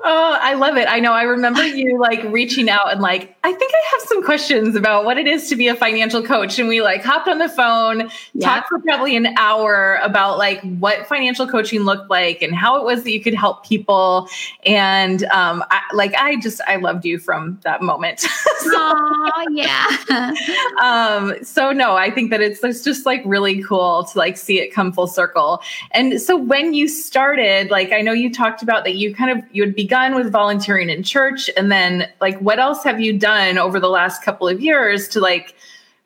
Oh, 0.05 0.39
I 0.41 0.55
love 0.55 0.77
it. 0.77 0.87
I 0.89 1.01
know. 1.01 1.13
I 1.13 1.23
remember 1.23 1.65
you 1.65 1.99
like 1.99 2.23
reaching 2.25 2.69
out 2.69 2.93
and 2.93 3.01
like, 3.01 3.37
I 3.45 3.53
think 3.53 3.73
I 3.75 3.89
have 3.93 4.01
some 4.03 4.23
questions 4.23 4.77
about 4.77 5.05
what 5.05 5.19
it 5.19 5.27
is 5.27 5.49
to 5.49 5.57
be 5.57 5.69
a 5.69 5.75
financial 5.75 6.23
coach. 6.23 6.59
And 6.59 6.69
we 6.69 6.83
like 6.83 7.03
hopped 7.03 7.29
on 7.29 7.39
the 7.39 7.49
phone, 7.49 8.11
yeah. 8.33 8.49
talked 8.49 8.69
for 8.69 8.79
probably 8.81 9.17
an 9.17 9.37
hour 9.37 9.99
about 10.03 10.39
like 10.39 10.61
what 10.79 11.07
financial 11.07 11.47
coaching 11.49 11.81
looked 11.81 12.11
like 12.11 12.43
and 12.43 12.55
how 12.55 12.79
it 12.79 12.85
was 12.85 13.03
that 13.05 13.11
you 13.11 13.21
could 13.21 13.35
help 13.35 13.67
people. 13.67 14.29
And 14.65 15.25
um, 15.27 15.65
I, 15.71 15.83
like, 15.93 16.15
I 16.15 16.37
just, 16.37 16.61
I 16.67 16.77
loved 16.77 17.05
you 17.05 17.19
from 17.19 17.59
that 17.65 17.83
moment. 17.83 18.21
so, 18.21 18.31
oh, 18.75 19.47
yeah. 19.51 20.33
um, 20.83 21.43
so 21.43 21.73
no, 21.73 21.97
I 21.97 22.11
think 22.11 22.31
that 22.31 22.41
it's, 22.41 22.63
it's 22.63 22.83
just 22.83 23.05
like 23.05 23.23
really 23.25 23.63
cool 23.63 24.05
to 24.05 24.19
like 24.19 24.37
see 24.37 24.61
it 24.61 24.73
come 24.73 24.93
full 24.93 25.07
circle. 25.07 25.61
And 25.91 26.21
so 26.21 26.37
when 26.37 26.73
you 26.73 26.89
started, 26.89 27.71
like, 27.71 27.93
I 27.93 28.01
know 28.01 28.13
you 28.13 28.33
talked 28.33 28.63
about 28.63 28.85
that 28.85 28.95
you 28.95 29.15
kind 29.15 29.28
of, 29.31 29.45
you 29.53 29.63
had 29.63 29.75
begun 29.75 30.15
with 30.15 30.31
volunteering 30.31 30.91
in 30.91 31.03
church 31.03 31.51
and 31.57 31.71
then 31.71 32.09
like 32.21 32.39
what 32.39 32.59
else 32.59 32.85
have 32.85 33.01
you 33.01 33.19
done 33.19 33.59
over 33.59 33.81
the 33.81 33.89
last 33.89 34.23
couple 34.23 34.49
of 34.49 34.61
years 34.61 35.09
to 35.09 35.21
like 35.21 35.55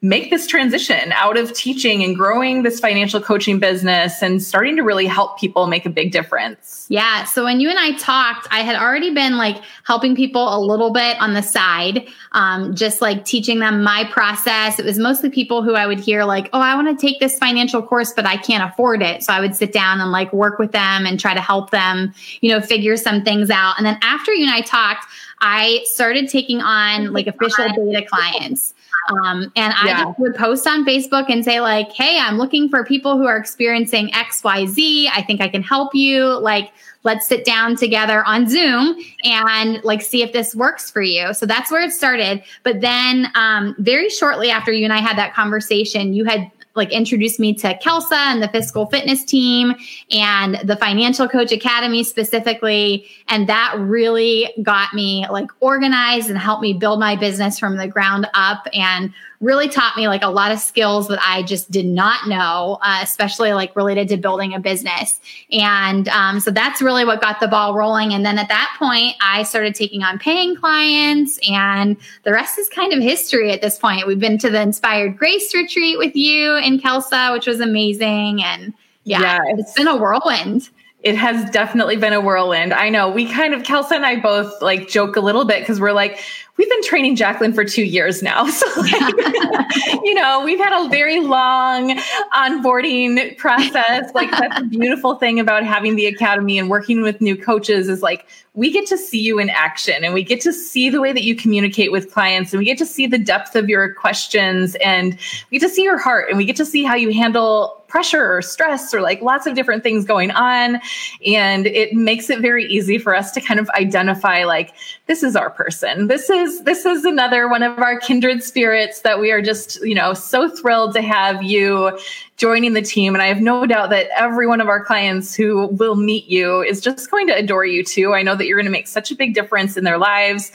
make 0.04 0.30
this 0.30 0.48
transition 0.48 1.12
out 1.12 1.36
of 1.36 1.52
teaching 1.52 2.02
and 2.02 2.16
growing 2.16 2.64
this 2.64 2.80
financial 2.80 3.20
coaching 3.20 3.60
business 3.60 4.20
and 4.20 4.42
starting 4.42 4.74
to 4.74 4.82
really 4.82 5.06
help 5.06 5.38
people 5.38 5.68
make 5.68 5.86
a 5.86 5.90
big 5.90 6.10
difference? 6.10 6.86
Yeah. 6.88 7.22
So 7.22 7.44
when 7.44 7.60
you 7.60 7.70
and 7.70 7.78
I 7.78 7.92
talked, 7.92 8.48
I 8.50 8.60
had 8.62 8.74
already 8.74 9.14
been 9.14 9.36
like 9.36 9.62
helping 9.84 10.16
people 10.16 10.54
a 10.54 10.58
little 10.58 10.92
bit 10.92 11.20
on 11.20 11.34
the 11.34 11.40
side, 11.40 12.08
um, 12.32 12.74
just 12.74 13.00
like 13.00 13.24
teaching 13.24 13.60
them 13.60 13.84
my 13.84 14.04
process. 14.10 14.80
It 14.80 14.84
was 14.84 14.98
mostly 14.98 15.30
people 15.30 15.62
who 15.62 15.74
I 15.74 15.86
would 15.86 16.00
hear 16.00 16.24
like, 16.24 16.50
oh, 16.52 16.60
I 16.60 16.74
want 16.74 16.98
to 16.98 17.06
take 17.06 17.20
this 17.20 17.38
financial 17.38 17.80
course, 17.80 18.12
but 18.12 18.26
I 18.26 18.36
can't 18.36 18.68
afford 18.68 19.02
it. 19.02 19.22
So 19.22 19.32
I 19.32 19.40
would 19.40 19.54
sit 19.54 19.72
down 19.72 20.00
and 20.00 20.10
like 20.10 20.32
work 20.32 20.58
with 20.58 20.72
them 20.72 21.06
and 21.06 21.20
try 21.20 21.32
to 21.32 21.40
help 21.40 21.70
them, 21.70 22.12
you 22.40 22.50
know, 22.50 22.60
figure 22.60 22.96
some 22.96 23.22
things 23.22 23.50
out. 23.50 23.74
And 23.76 23.86
then 23.86 23.98
after 24.02 24.32
you 24.32 24.46
and 24.46 24.52
I 24.52 24.62
talked, 24.62 25.06
I 25.40 25.82
started 25.84 26.28
taking 26.28 26.60
on 26.60 27.12
like 27.12 27.28
official 27.28 27.68
beta 27.68 28.04
clients. 28.04 28.74
Um, 29.08 29.52
and 29.56 29.74
I 29.76 29.86
yeah. 29.86 30.12
would 30.18 30.34
post 30.36 30.66
on 30.66 30.84
Facebook 30.84 31.26
and 31.28 31.44
say, 31.44 31.60
like, 31.60 31.90
hey, 31.92 32.18
I'm 32.20 32.38
looking 32.38 32.68
for 32.68 32.84
people 32.84 33.16
who 33.16 33.26
are 33.26 33.36
experiencing 33.36 34.08
XYZ. 34.10 35.08
I 35.12 35.22
think 35.22 35.40
I 35.40 35.48
can 35.48 35.62
help 35.62 35.94
you. 35.94 36.38
Like, 36.38 36.72
let's 37.04 37.26
sit 37.26 37.44
down 37.44 37.76
together 37.76 38.24
on 38.26 38.48
Zoom 38.48 38.96
and 39.24 39.82
like 39.84 40.02
see 40.02 40.22
if 40.22 40.32
this 40.32 40.54
works 40.54 40.90
for 40.90 41.02
you. 41.02 41.34
So 41.34 41.46
that's 41.46 41.70
where 41.70 41.82
it 41.82 41.92
started. 41.92 42.42
But 42.62 42.80
then 42.80 43.28
um, 43.34 43.74
very 43.78 44.08
shortly 44.08 44.50
after 44.50 44.72
you 44.72 44.84
and 44.84 44.92
I 44.92 44.98
had 44.98 45.18
that 45.18 45.34
conversation, 45.34 46.14
you 46.14 46.24
had 46.24 46.50
like 46.74 46.90
introduced 46.92 47.38
me 47.38 47.54
to 47.54 47.78
Kelsa 47.78 48.12
and 48.12 48.42
the 48.42 48.48
fiscal 48.48 48.86
fitness 48.86 49.24
team 49.24 49.74
and 50.10 50.58
the 50.64 50.76
financial 50.76 51.28
coach 51.28 51.52
academy 51.52 52.04
specifically. 52.04 53.06
And 53.28 53.48
that 53.48 53.74
really 53.78 54.52
got 54.62 54.94
me 54.94 55.26
like 55.30 55.50
organized 55.60 56.30
and 56.30 56.38
helped 56.38 56.62
me 56.62 56.72
build 56.72 57.00
my 57.00 57.16
business 57.16 57.58
from 57.58 57.76
the 57.76 57.88
ground 57.88 58.26
up 58.34 58.66
and 58.72 59.12
really 59.42 59.68
taught 59.68 59.96
me 59.96 60.06
like 60.06 60.22
a 60.22 60.28
lot 60.28 60.52
of 60.52 60.60
skills 60.60 61.08
that 61.08 61.18
I 61.20 61.42
just 61.42 61.70
did 61.70 61.84
not 61.84 62.28
know, 62.28 62.78
uh, 62.80 63.00
especially 63.02 63.52
like 63.52 63.74
related 63.74 64.08
to 64.08 64.16
building 64.16 64.54
a 64.54 64.60
business. 64.60 65.20
And 65.50 66.08
um, 66.08 66.38
so 66.40 66.52
that's 66.52 66.80
really 66.80 67.04
what 67.04 67.20
got 67.20 67.40
the 67.40 67.48
ball 67.48 67.74
rolling. 67.74 68.14
And 68.14 68.24
then 68.24 68.38
at 68.38 68.48
that 68.48 68.74
point, 68.78 69.16
I 69.20 69.42
started 69.42 69.74
taking 69.74 70.04
on 70.04 70.18
paying 70.18 70.56
clients, 70.56 71.38
and 71.48 71.96
the 72.22 72.32
rest 72.32 72.58
is 72.58 72.68
kind 72.68 72.92
of 72.92 73.02
history 73.02 73.50
at 73.50 73.60
this 73.60 73.78
point. 73.78 74.06
We've 74.06 74.20
been 74.20 74.38
to 74.38 74.48
the 74.48 74.62
Inspired 74.62 75.18
Grace 75.18 75.52
retreat 75.54 75.98
with 75.98 76.14
you 76.14 76.54
in 76.56 76.78
Kelsa, 76.78 77.32
which 77.32 77.48
was 77.48 77.60
amazing. 77.60 78.42
And 78.42 78.72
yeah, 79.02 79.20
yeah 79.20 79.40
it's, 79.48 79.62
it's 79.62 79.74
been 79.74 79.88
a 79.88 79.96
whirlwind 79.96 80.70
it 81.02 81.16
has 81.16 81.50
definitely 81.50 81.96
been 81.96 82.12
a 82.12 82.20
whirlwind. 82.20 82.72
I 82.72 82.88
know 82.88 83.10
we 83.10 83.30
kind 83.30 83.54
of, 83.54 83.62
Kelsa 83.62 83.92
and 83.92 84.06
I 84.06 84.20
both 84.20 84.62
like 84.62 84.88
joke 84.88 85.16
a 85.16 85.20
little 85.20 85.44
bit 85.44 85.60
because 85.60 85.80
we're 85.80 85.92
like, 85.92 86.20
we've 86.56 86.68
been 86.68 86.82
training 86.82 87.16
Jacqueline 87.16 87.52
for 87.52 87.64
two 87.64 87.84
years 87.84 88.22
now. 88.22 88.46
So, 88.52 88.66
like, 88.80 88.92
you 90.04 90.14
know, 90.14 90.42
we've 90.44 90.58
had 90.58 90.72
a 90.72 90.88
very 90.88 91.20
long 91.20 91.98
onboarding 92.34 93.36
process. 93.38 94.12
Like, 94.14 94.30
that's 94.30 94.60
a 94.60 94.64
beautiful 94.64 95.16
thing 95.16 95.40
about 95.40 95.64
having 95.64 95.96
the 95.96 96.06
academy 96.06 96.58
and 96.58 96.68
working 96.68 97.02
with 97.02 97.20
new 97.20 97.36
coaches 97.36 97.88
is 97.88 98.02
like, 98.02 98.26
we 98.54 98.70
get 98.70 98.86
to 98.86 98.98
see 98.98 99.20
you 99.20 99.38
in 99.38 99.48
action 99.48 100.04
and 100.04 100.12
we 100.12 100.22
get 100.22 100.40
to 100.42 100.52
see 100.52 100.90
the 100.90 101.00
way 101.00 101.12
that 101.12 101.24
you 101.24 101.34
communicate 101.34 101.90
with 101.90 102.12
clients 102.12 102.52
and 102.52 102.58
we 102.58 102.66
get 102.66 102.78
to 102.78 102.86
see 102.86 103.06
the 103.06 103.18
depth 103.18 103.56
of 103.56 103.68
your 103.68 103.94
questions 103.94 104.76
and 104.76 105.18
we 105.50 105.58
get 105.58 105.66
to 105.66 105.72
see 105.72 105.82
your 105.82 105.98
heart 105.98 106.28
and 106.28 106.36
we 106.36 106.44
get 106.44 106.56
to 106.56 106.66
see 106.66 106.84
how 106.84 106.94
you 106.94 107.12
handle 107.12 107.81
pressure 107.92 108.34
or 108.34 108.40
stress 108.40 108.94
or 108.94 109.02
like 109.02 109.20
lots 109.20 109.46
of 109.46 109.54
different 109.54 109.82
things 109.82 110.06
going 110.06 110.30
on. 110.30 110.80
And 111.26 111.66
it 111.66 111.92
makes 111.92 112.30
it 112.30 112.40
very 112.40 112.64
easy 112.64 112.96
for 112.96 113.14
us 113.14 113.30
to 113.32 113.40
kind 113.40 113.60
of 113.60 113.68
identify 113.70 114.44
like, 114.44 114.72
this 115.08 115.22
is 115.22 115.36
our 115.36 115.50
person. 115.50 116.06
This 116.08 116.30
is, 116.30 116.62
this 116.62 116.86
is 116.86 117.04
another 117.04 117.50
one 117.50 117.62
of 117.62 117.78
our 117.78 118.00
kindred 118.00 118.42
spirits 118.42 119.02
that 119.02 119.20
we 119.20 119.30
are 119.30 119.42
just, 119.42 119.78
you 119.84 119.94
know, 119.94 120.14
so 120.14 120.48
thrilled 120.48 120.94
to 120.94 121.02
have 121.02 121.42
you 121.42 121.98
joining 122.38 122.72
the 122.72 122.80
team. 122.80 123.14
And 123.14 123.22
I 123.22 123.26
have 123.26 123.42
no 123.42 123.66
doubt 123.66 123.90
that 123.90 124.08
every 124.16 124.46
one 124.46 124.62
of 124.62 124.68
our 124.68 124.82
clients 124.82 125.34
who 125.34 125.66
will 125.66 125.96
meet 125.96 126.24
you 126.28 126.62
is 126.62 126.80
just 126.80 127.10
going 127.10 127.26
to 127.26 127.34
adore 127.34 127.66
you 127.66 127.84
too. 127.84 128.14
I 128.14 128.22
know 128.22 128.34
that 128.34 128.46
you're 128.46 128.56
going 128.56 128.64
to 128.64 128.72
make 128.72 128.88
such 128.88 129.10
a 129.10 129.14
big 129.14 129.34
difference 129.34 129.76
in 129.76 129.84
their 129.84 129.98
lives. 129.98 130.50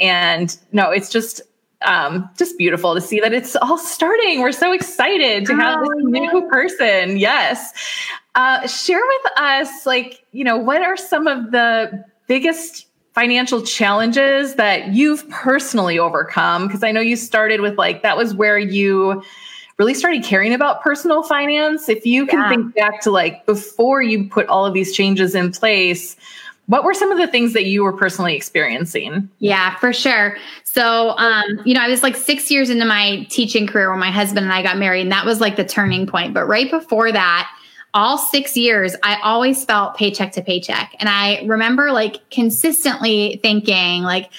And 0.00 0.58
no, 0.72 0.90
it's 0.90 1.08
just 1.08 1.40
um, 1.82 2.28
just 2.36 2.58
beautiful 2.58 2.94
to 2.94 3.00
see 3.00 3.20
that 3.20 3.32
it's 3.32 3.56
all 3.56 3.78
starting. 3.78 4.40
We're 4.40 4.52
so 4.52 4.72
excited 4.72 5.46
to 5.46 5.54
have 5.56 5.80
oh, 5.80 5.94
this 5.94 6.04
new 6.04 6.48
person. 6.48 7.18
Yes. 7.18 7.72
Uh, 8.34 8.66
share 8.66 9.00
with 9.04 9.32
us, 9.36 9.86
like, 9.86 10.24
you 10.32 10.44
know, 10.44 10.56
what 10.56 10.82
are 10.82 10.96
some 10.96 11.26
of 11.26 11.50
the 11.50 12.04
biggest 12.26 12.86
financial 13.14 13.62
challenges 13.62 14.54
that 14.54 14.88
you've 14.88 15.28
personally 15.30 15.98
overcome? 15.98 16.66
Because 16.66 16.84
I 16.84 16.92
know 16.92 17.00
you 17.00 17.16
started 17.16 17.60
with 17.60 17.76
like, 17.76 18.02
that 18.02 18.16
was 18.16 18.34
where 18.34 18.58
you 18.58 19.22
really 19.78 19.94
started 19.94 20.22
caring 20.22 20.52
about 20.52 20.82
personal 20.82 21.22
finance. 21.22 21.88
If 21.88 22.04
you 22.04 22.26
can 22.26 22.38
yeah. 22.40 22.48
think 22.50 22.74
back 22.74 23.00
to 23.00 23.10
like 23.10 23.46
before 23.46 24.02
you 24.02 24.28
put 24.28 24.46
all 24.46 24.66
of 24.66 24.74
these 24.74 24.92
changes 24.92 25.34
in 25.34 25.50
place, 25.52 26.16
what 26.66 26.84
were 26.84 26.94
some 26.94 27.10
of 27.10 27.18
the 27.18 27.26
things 27.26 27.52
that 27.54 27.64
you 27.64 27.82
were 27.82 27.92
personally 27.92 28.36
experiencing? 28.36 29.28
Yeah, 29.38 29.74
for 29.76 29.92
sure. 29.92 30.36
So, 30.64 31.10
um, 31.18 31.60
you 31.64 31.74
know, 31.74 31.80
I 31.80 31.88
was 31.88 32.02
like 32.02 32.14
six 32.14 32.50
years 32.50 32.70
into 32.70 32.84
my 32.84 33.26
teaching 33.28 33.66
career 33.66 33.90
when 33.90 33.98
my 33.98 34.10
husband 34.10 34.44
and 34.44 34.52
I 34.52 34.62
got 34.62 34.78
married, 34.78 35.02
and 35.02 35.12
that 35.12 35.24
was 35.24 35.40
like 35.40 35.56
the 35.56 35.64
turning 35.64 36.06
point. 36.06 36.32
But 36.32 36.46
right 36.46 36.70
before 36.70 37.10
that, 37.10 37.50
all 37.92 38.18
six 38.18 38.56
years, 38.56 38.94
I 39.02 39.18
always 39.22 39.64
felt 39.64 39.96
paycheck 39.96 40.30
to 40.32 40.42
paycheck. 40.42 40.94
And 41.00 41.08
I 41.08 41.42
remember 41.44 41.90
like 41.90 42.28
consistently 42.30 43.40
thinking, 43.42 44.02
like, 44.02 44.30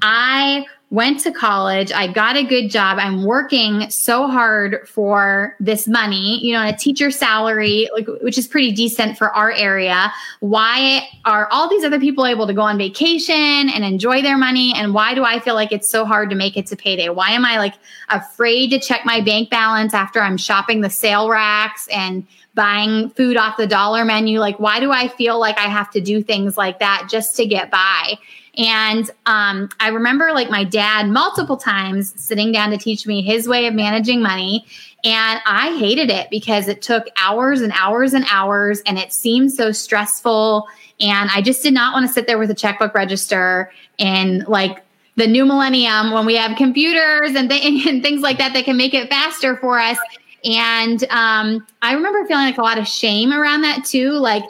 I 0.00 0.66
went 0.94 1.18
to 1.18 1.32
college, 1.32 1.90
I 1.90 2.06
got 2.06 2.36
a 2.36 2.44
good 2.44 2.70
job, 2.70 2.98
I'm 3.00 3.24
working 3.24 3.90
so 3.90 4.28
hard 4.28 4.88
for 4.88 5.56
this 5.58 5.88
money, 5.88 6.38
you 6.46 6.52
know, 6.52 6.64
a 6.64 6.72
teacher 6.72 7.10
salary, 7.10 7.88
like 7.92 8.06
which 8.22 8.38
is 8.38 8.46
pretty 8.46 8.70
decent 8.70 9.18
for 9.18 9.34
our 9.34 9.50
area. 9.50 10.12
Why 10.38 11.08
are 11.24 11.48
all 11.50 11.68
these 11.68 11.82
other 11.82 11.98
people 11.98 12.24
able 12.24 12.46
to 12.46 12.54
go 12.54 12.60
on 12.60 12.78
vacation 12.78 13.34
and 13.34 13.84
enjoy 13.84 14.22
their 14.22 14.38
money? 14.38 14.72
And 14.76 14.94
why 14.94 15.14
do 15.14 15.24
I 15.24 15.40
feel 15.40 15.56
like 15.56 15.72
it's 15.72 15.88
so 15.90 16.04
hard 16.04 16.30
to 16.30 16.36
make 16.36 16.56
it 16.56 16.66
to 16.68 16.76
payday? 16.76 17.08
Why 17.08 17.30
am 17.30 17.44
I 17.44 17.58
like 17.58 17.74
afraid 18.08 18.70
to 18.70 18.78
check 18.78 19.04
my 19.04 19.20
bank 19.20 19.50
balance 19.50 19.94
after 19.94 20.20
I'm 20.20 20.36
shopping 20.36 20.80
the 20.80 20.90
sale 20.90 21.28
racks 21.28 21.88
and 21.88 22.24
buying 22.54 23.10
food 23.10 23.36
off 23.36 23.56
the 23.56 23.66
dollar 23.66 24.04
menu? 24.04 24.38
Like, 24.38 24.60
why 24.60 24.78
do 24.78 24.92
I 24.92 25.08
feel 25.08 25.40
like 25.40 25.58
I 25.58 25.66
have 25.66 25.90
to 25.90 26.00
do 26.00 26.22
things 26.22 26.56
like 26.56 26.78
that 26.78 27.08
just 27.10 27.34
to 27.38 27.46
get 27.46 27.72
by? 27.72 28.16
And 28.56 29.10
um, 29.26 29.68
I 29.80 29.88
remember 29.88 30.32
like 30.32 30.50
my 30.50 30.64
dad 30.64 31.08
multiple 31.08 31.56
times 31.56 32.14
sitting 32.16 32.52
down 32.52 32.70
to 32.70 32.78
teach 32.78 33.06
me 33.06 33.22
his 33.22 33.48
way 33.48 33.66
of 33.66 33.74
managing 33.74 34.22
money. 34.22 34.64
And 35.02 35.40
I 35.44 35.76
hated 35.78 36.10
it 36.10 36.30
because 36.30 36.68
it 36.68 36.80
took 36.80 37.06
hours 37.16 37.60
and 37.60 37.72
hours 37.76 38.14
and 38.14 38.24
hours 38.30 38.80
and 38.86 38.98
it 38.98 39.12
seemed 39.12 39.52
so 39.52 39.72
stressful. 39.72 40.68
And 41.00 41.30
I 41.32 41.42
just 41.42 41.62
did 41.62 41.74
not 41.74 41.92
want 41.92 42.06
to 42.06 42.12
sit 42.12 42.26
there 42.26 42.38
with 42.38 42.50
a 42.50 42.54
checkbook 42.54 42.94
register 42.94 43.72
and 43.98 44.46
like 44.46 44.82
the 45.16 45.26
new 45.26 45.44
millennium 45.44 46.12
when 46.12 46.26
we 46.26 46.36
have 46.36 46.56
computers 46.56 47.34
and, 47.34 47.50
th- 47.50 47.86
and 47.86 48.02
things 48.02 48.22
like 48.22 48.38
that 48.38 48.52
that 48.52 48.64
can 48.64 48.76
make 48.76 48.94
it 48.94 49.08
faster 49.08 49.56
for 49.56 49.78
us. 49.78 49.98
And 50.44 51.02
um, 51.10 51.66
I 51.82 51.94
remember 51.94 52.24
feeling 52.26 52.44
like 52.44 52.58
a 52.58 52.62
lot 52.62 52.78
of 52.78 52.86
shame 52.86 53.32
around 53.32 53.62
that 53.62 53.84
too. 53.84 54.10
Like, 54.10 54.44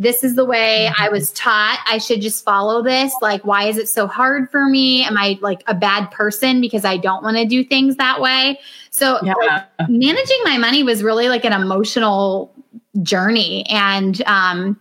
this 0.00 0.24
is 0.24 0.34
the 0.34 0.46
way 0.46 0.86
I 0.86 0.90
mm-hmm. 0.90 1.12
was 1.12 1.30
taught. 1.32 1.78
I 1.86 1.98
should 1.98 2.22
just 2.22 2.42
follow 2.42 2.82
this. 2.82 3.14
Like, 3.20 3.44
why 3.44 3.68
is 3.68 3.76
it 3.76 3.86
so 3.86 4.06
hard 4.06 4.50
for 4.50 4.66
me? 4.66 5.04
Am 5.04 5.16
I 5.16 5.38
like 5.42 5.62
a 5.66 5.74
bad 5.74 6.10
person 6.10 6.60
because 6.62 6.86
I 6.86 6.96
don't 6.96 7.22
want 7.22 7.36
to 7.36 7.44
do 7.44 7.62
things 7.62 7.96
that 7.96 8.18
way? 8.18 8.58
So, 8.90 9.18
yeah. 9.22 9.34
like, 9.34 9.90
managing 9.90 10.38
my 10.42 10.56
money 10.56 10.82
was 10.82 11.02
really 11.02 11.28
like 11.28 11.44
an 11.44 11.52
emotional 11.52 12.52
journey. 13.02 13.66
And, 13.68 14.22
um, 14.22 14.80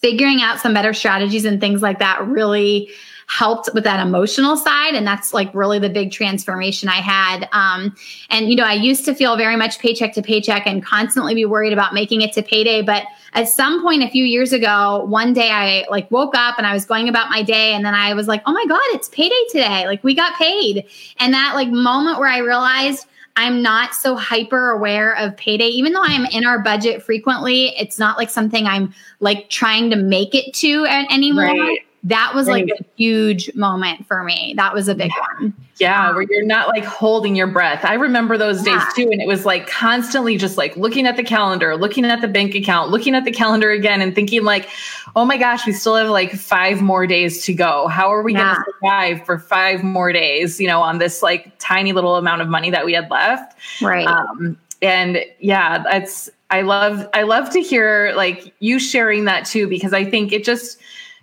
figuring 0.00 0.42
out 0.42 0.58
some 0.58 0.74
better 0.74 0.92
strategies 0.92 1.44
and 1.44 1.60
things 1.60 1.80
like 1.80 2.00
that 2.00 2.24
really 2.26 2.90
helped 3.28 3.68
with 3.74 3.84
that 3.84 4.04
emotional 4.04 4.56
side. 4.56 4.94
And 4.94 5.06
that's 5.06 5.34
like 5.34 5.54
really 5.54 5.78
the 5.78 5.90
big 5.90 6.10
transformation 6.10 6.88
i 6.88 6.96
had. 6.96 7.48
Um, 7.52 7.94
and 8.30 8.48
you 8.48 8.56
know 8.56 8.64
i 8.64 8.72
used 8.72 9.04
to 9.04 9.14
feel 9.14 9.36
very 9.36 9.54
much 9.54 9.78
paycheck 9.78 10.14
to 10.14 10.22
paycheck 10.22 10.66
and 10.66 10.84
constantly 10.84 11.34
be 11.34 11.44
worried 11.44 11.72
about 11.72 11.92
making 11.92 12.22
it 12.22 12.32
to 12.32 12.42
payday. 12.42 12.82
But 12.82 13.04
at 13.34 13.46
some 13.46 13.82
point 13.82 14.02
a 14.02 14.08
few 14.08 14.24
years 14.24 14.52
ago 14.52 15.04
one 15.04 15.34
day 15.34 15.50
i 15.50 15.84
like 15.90 16.10
woke 16.10 16.34
up 16.34 16.54
and 16.56 16.66
i 16.66 16.72
was 16.72 16.86
going 16.86 17.08
about 17.08 17.28
my 17.28 17.42
day. 17.42 17.74
And 17.74 17.84
then 17.84 17.94
i 17.94 18.14
was 18.14 18.28
like 18.28 18.42
oh 18.46 18.52
my 18.52 18.64
god 18.66 18.80
it's 18.94 19.10
payday 19.10 19.44
today. 19.50 19.86
Like 19.86 20.02
we 20.02 20.14
got 20.14 20.34
paid. 20.38 20.86
And 21.18 21.34
that 21.34 21.54
like 21.54 21.68
moment 21.68 22.18
where 22.18 22.30
i 22.30 22.38
realized 22.38 23.06
I'm 23.36 23.62
not 23.62 23.94
so 23.94 24.16
hyper 24.16 24.70
aware 24.70 25.16
of 25.16 25.36
payday, 25.36 25.68
even 25.68 25.92
though 25.92 26.02
I'm 26.02 26.24
in 26.24 26.44
our 26.44 26.58
budget 26.58 27.04
frequently. 27.04 27.68
It's 27.78 27.96
not 27.96 28.18
like 28.18 28.30
something 28.30 28.66
I'm 28.66 28.92
like 29.20 29.48
trying 29.48 29.90
to 29.90 29.96
make 29.96 30.34
it 30.34 30.52
to 30.54 30.86
anymore. 30.86 31.44
Right 31.44 31.78
that 32.04 32.32
was 32.34 32.46
like 32.46 32.68
a 32.68 32.84
huge 32.96 33.54
moment 33.54 34.06
for 34.06 34.22
me. 34.22 34.54
That 34.56 34.72
was 34.72 34.88
a 34.88 34.94
big 34.94 35.10
yeah. 35.10 35.42
one. 35.42 35.54
Yeah, 35.78 36.12
where 36.12 36.22
you're 36.22 36.44
not 36.44 36.68
like 36.68 36.84
holding 36.84 37.36
your 37.36 37.46
breath. 37.46 37.84
I 37.84 37.94
remember 37.94 38.36
those 38.36 38.66
yeah. 38.66 38.84
days 38.84 38.94
too. 38.94 39.10
And 39.12 39.20
it 39.20 39.28
was 39.28 39.44
like 39.44 39.68
constantly 39.68 40.36
just 40.36 40.56
like 40.56 40.76
looking 40.76 41.06
at 41.06 41.16
the 41.16 41.22
calendar, 41.22 41.76
looking 41.76 42.04
at 42.04 42.20
the 42.20 42.28
bank 42.28 42.54
account, 42.54 42.90
looking 42.90 43.14
at 43.14 43.24
the 43.24 43.30
calendar 43.30 43.70
again 43.70 44.00
and 44.00 44.14
thinking 44.14 44.44
like, 44.44 44.68
oh 45.14 45.24
my 45.24 45.36
gosh, 45.36 45.66
we 45.66 45.72
still 45.72 45.96
have 45.96 46.08
like 46.08 46.32
five 46.32 46.80
more 46.80 47.06
days 47.06 47.44
to 47.44 47.54
go. 47.54 47.86
How 47.88 48.12
are 48.12 48.22
we 48.22 48.32
yeah. 48.32 48.54
going 48.54 48.56
to 48.56 48.72
survive 48.80 49.26
for 49.26 49.38
five 49.38 49.84
more 49.84 50.12
days, 50.12 50.60
you 50.60 50.66
know, 50.66 50.80
on 50.80 50.98
this 50.98 51.22
like 51.22 51.52
tiny 51.58 51.92
little 51.92 52.16
amount 52.16 52.42
of 52.42 52.48
money 52.48 52.70
that 52.70 52.84
we 52.84 52.92
had 52.92 53.10
left? 53.10 53.56
Right. 53.80 54.06
Um, 54.06 54.58
and 54.82 55.24
yeah, 55.38 55.82
that's, 55.82 56.30
I 56.50 56.62
love, 56.62 57.08
I 57.12 57.22
love 57.22 57.50
to 57.50 57.60
hear 57.60 58.12
like 58.16 58.52
you 58.58 58.78
sharing 58.78 59.26
that 59.26 59.44
too, 59.44 59.68
because 59.68 59.92
I 59.92 60.04
think 60.04 60.32
it 60.32 60.44
just, 60.44 60.80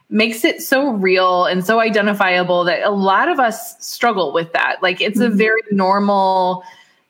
makes 0.09 0.45
it 0.45 0.61
so 0.61 0.89
real 0.89 1.45
and 1.45 1.65
so 1.65 1.79
identifiable 1.79 2.63
that 2.63 2.83
a 2.83 2.91
lot 2.91 3.27
of 3.27 3.39
us 3.39 3.75
struggle 3.85 4.31
with 4.33 4.53
that. 4.53 4.81
Like 4.81 5.01
it's 5.01 5.19
mm-hmm. 5.19 5.33
a 5.33 5.35
very 5.35 5.61
normal 5.71 6.63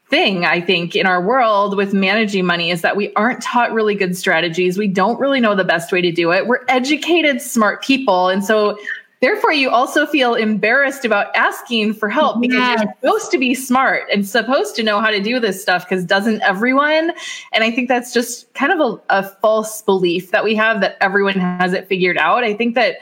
thing, 0.10 0.46
I 0.46 0.62
think, 0.62 0.96
in 0.96 1.06
our 1.06 1.22
world 1.22 1.76
with 1.76 1.94
managing 1.94 2.46
money 2.46 2.70
is 2.72 2.82
that 2.82 2.96
we 2.96 3.12
aren't 3.16 3.42
taught 3.42 3.74
really 3.74 3.96
good 3.96 4.16
strategies. 4.16 4.78
We 4.78 4.88
don't 4.88 5.20
really 5.20 5.40
know 5.40 5.56
the 5.56 5.64
best 5.64 5.92
way 5.92 6.02
to 6.02 6.12
do 6.12 6.32
it. 6.32 6.48
We're 6.48 6.64
educated, 6.68 7.42
smart 7.42 7.84
people. 7.84 8.30
And 8.30 8.46
so 8.46 8.78
Therefore, 9.26 9.52
you 9.52 9.72
also 9.72 10.06
feel 10.06 10.36
embarrassed 10.36 11.04
about 11.04 11.36
asking 11.36 11.96
for 11.96 12.10
help 12.10 12.40
because 12.40 12.60
yes. 12.60 12.80
you're 12.84 12.94
supposed 13.02 13.32
to 13.32 13.40
be 13.40 13.56
smart 13.56 14.04
and 14.14 14.28
supposed 14.28 14.76
to 14.76 14.84
know 14.84 15.02
how 15.02 15.10
to 15.10 15.20
do 15.20 15.40
this 15.40 15.60
stuff 15.60 15.84
because 15.84 16.06
doesn't 16.06 16.44
everyone? 16.44 17.12
And 17.52 17.64
I 17.64 17.72
think 17.72 17.88
that's 17.88 18.14
just 18.14 18.54
kind 18.54 18.72
of 18.72 18.80
a, 18.80 19.02
a 19.22 19.24
false 19.24 19.82
belief 19.82 20.30
that 20.30 20.44
we 20.44 20.54
have 20.54 20.80
that 20.82 20.98
everyone 21.02 21.34
has 21.34 21.74
it 21.74 21.88
figured 21.88 22.20
out. 22.20 22.44
I 22.44 22.54
think 22.54 22.76
that 22.76 22.98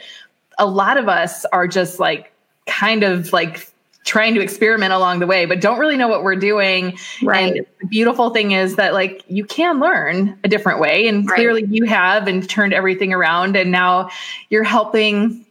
a 0.57 0.65
lot 0.65 0.95
of 0.95 1.09
us 1.09 1.43
are 1.51 1.67
just 1.67 1.99
like 1.99 2.31
kind 2.67 3.03
of 3.03 3.33
like 3.33 3.69
trying 4.05 4.33
to 4.35 4.41
experiment 4.41 4.93
along 4.93 5.19
the 5.19 5.27
way, 5.27 5.45
but 5.45 5.59
don't 5.59 5.77
really 5.77 5.97
know 5.97 6.07
what 6.07 6.23
we're 6.23 6.37
doing. 6.37 6.97
Right. 7.21 7.57
And 7.57 7.65
the 7.81 7.87
beautiful 7.87 8.29
thing 8.29 8.51
is 8.51 8.77
that 8.77 8.93
like 8.93 9.25
you 9.27 9.43
can 9.43 9.81
learn 9.81 10.39
a 10.45 10.47
different 10.47 10.79
way. 10.79 11.05
And 11.05 11.27
right. 11.27 11.35
clearly 11.35 11.65
you 11.65 11.83
have 11.83 12.29
and 12.29 12.49
turned 12.49 12.73
everything 12.73 13.11
around. 13.11 13.57
And 13.57 13.73
now 13.73 14.09
you're 14.49 14.63
helping 14.63 15.42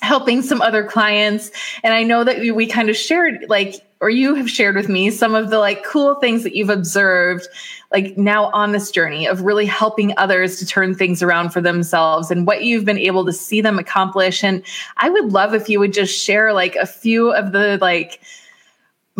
helping 0.00 0.42
some 0.42 0.62
other 0.62 0.84
clients. 0.84 1.50
And 1.82 1.92
I 1.92 2.02
know 2.02 2.24
that 2.24 2.40
we, 2.40 2.50
we 2.50 2.66
kind 2.66 2.88
of 2.88 2.96
shared 2.96 3.44
like, 3.48 3.74
or 4.00 4.08
you 4.08 4.34
have 4.34 4.48
shared 4.48 4.76
with 4.76 4.88
me 4.88 5.10
some 5.10 5.34
of 5.34 5.50
the 5.50 5.58
like 5.58 5.84
cool 5.84 6.14
things 6.16 6.42
that 6.42 6.56
you've 6.56 6.70
observed 6.70 7.46
like 7.92 8.16
now 8.16 8.46
on 8.52 8.72
this 8.72 8.90
journey 8.90 9.26
of 9.26 9.42
really 9.42 9.66
helping 9.66 10.14
others 10.16 10.58
to 10.58 10.66
turn 10.66 10.94
things 10.94 11.22
around 11.22 11.50
for 11.50 11.60
themselves 11.60 12.30
and 12.30 12.46
what 12.46 12.64
you've 12.64 12.84
been 12.84 12.98
able 12.98 13.26
to 13.26 13.32
see 13.32 13.60
them 13.60 13.78
accomplish 13.78 14.42
and 14.42 14.62
i 14.96 15.10
would 15.10 15.32
love 15.32 15.54
if 15.54 15.68
you 15.68 15.78
would 15.78 15.92
just 15.92 16.18
share 16.18 16.52
like 16.52 16.76
a 16.76 16.86
few 16.86 17.32
of 17.32 17.52
the 17.52 17.78
like 17.80 18.20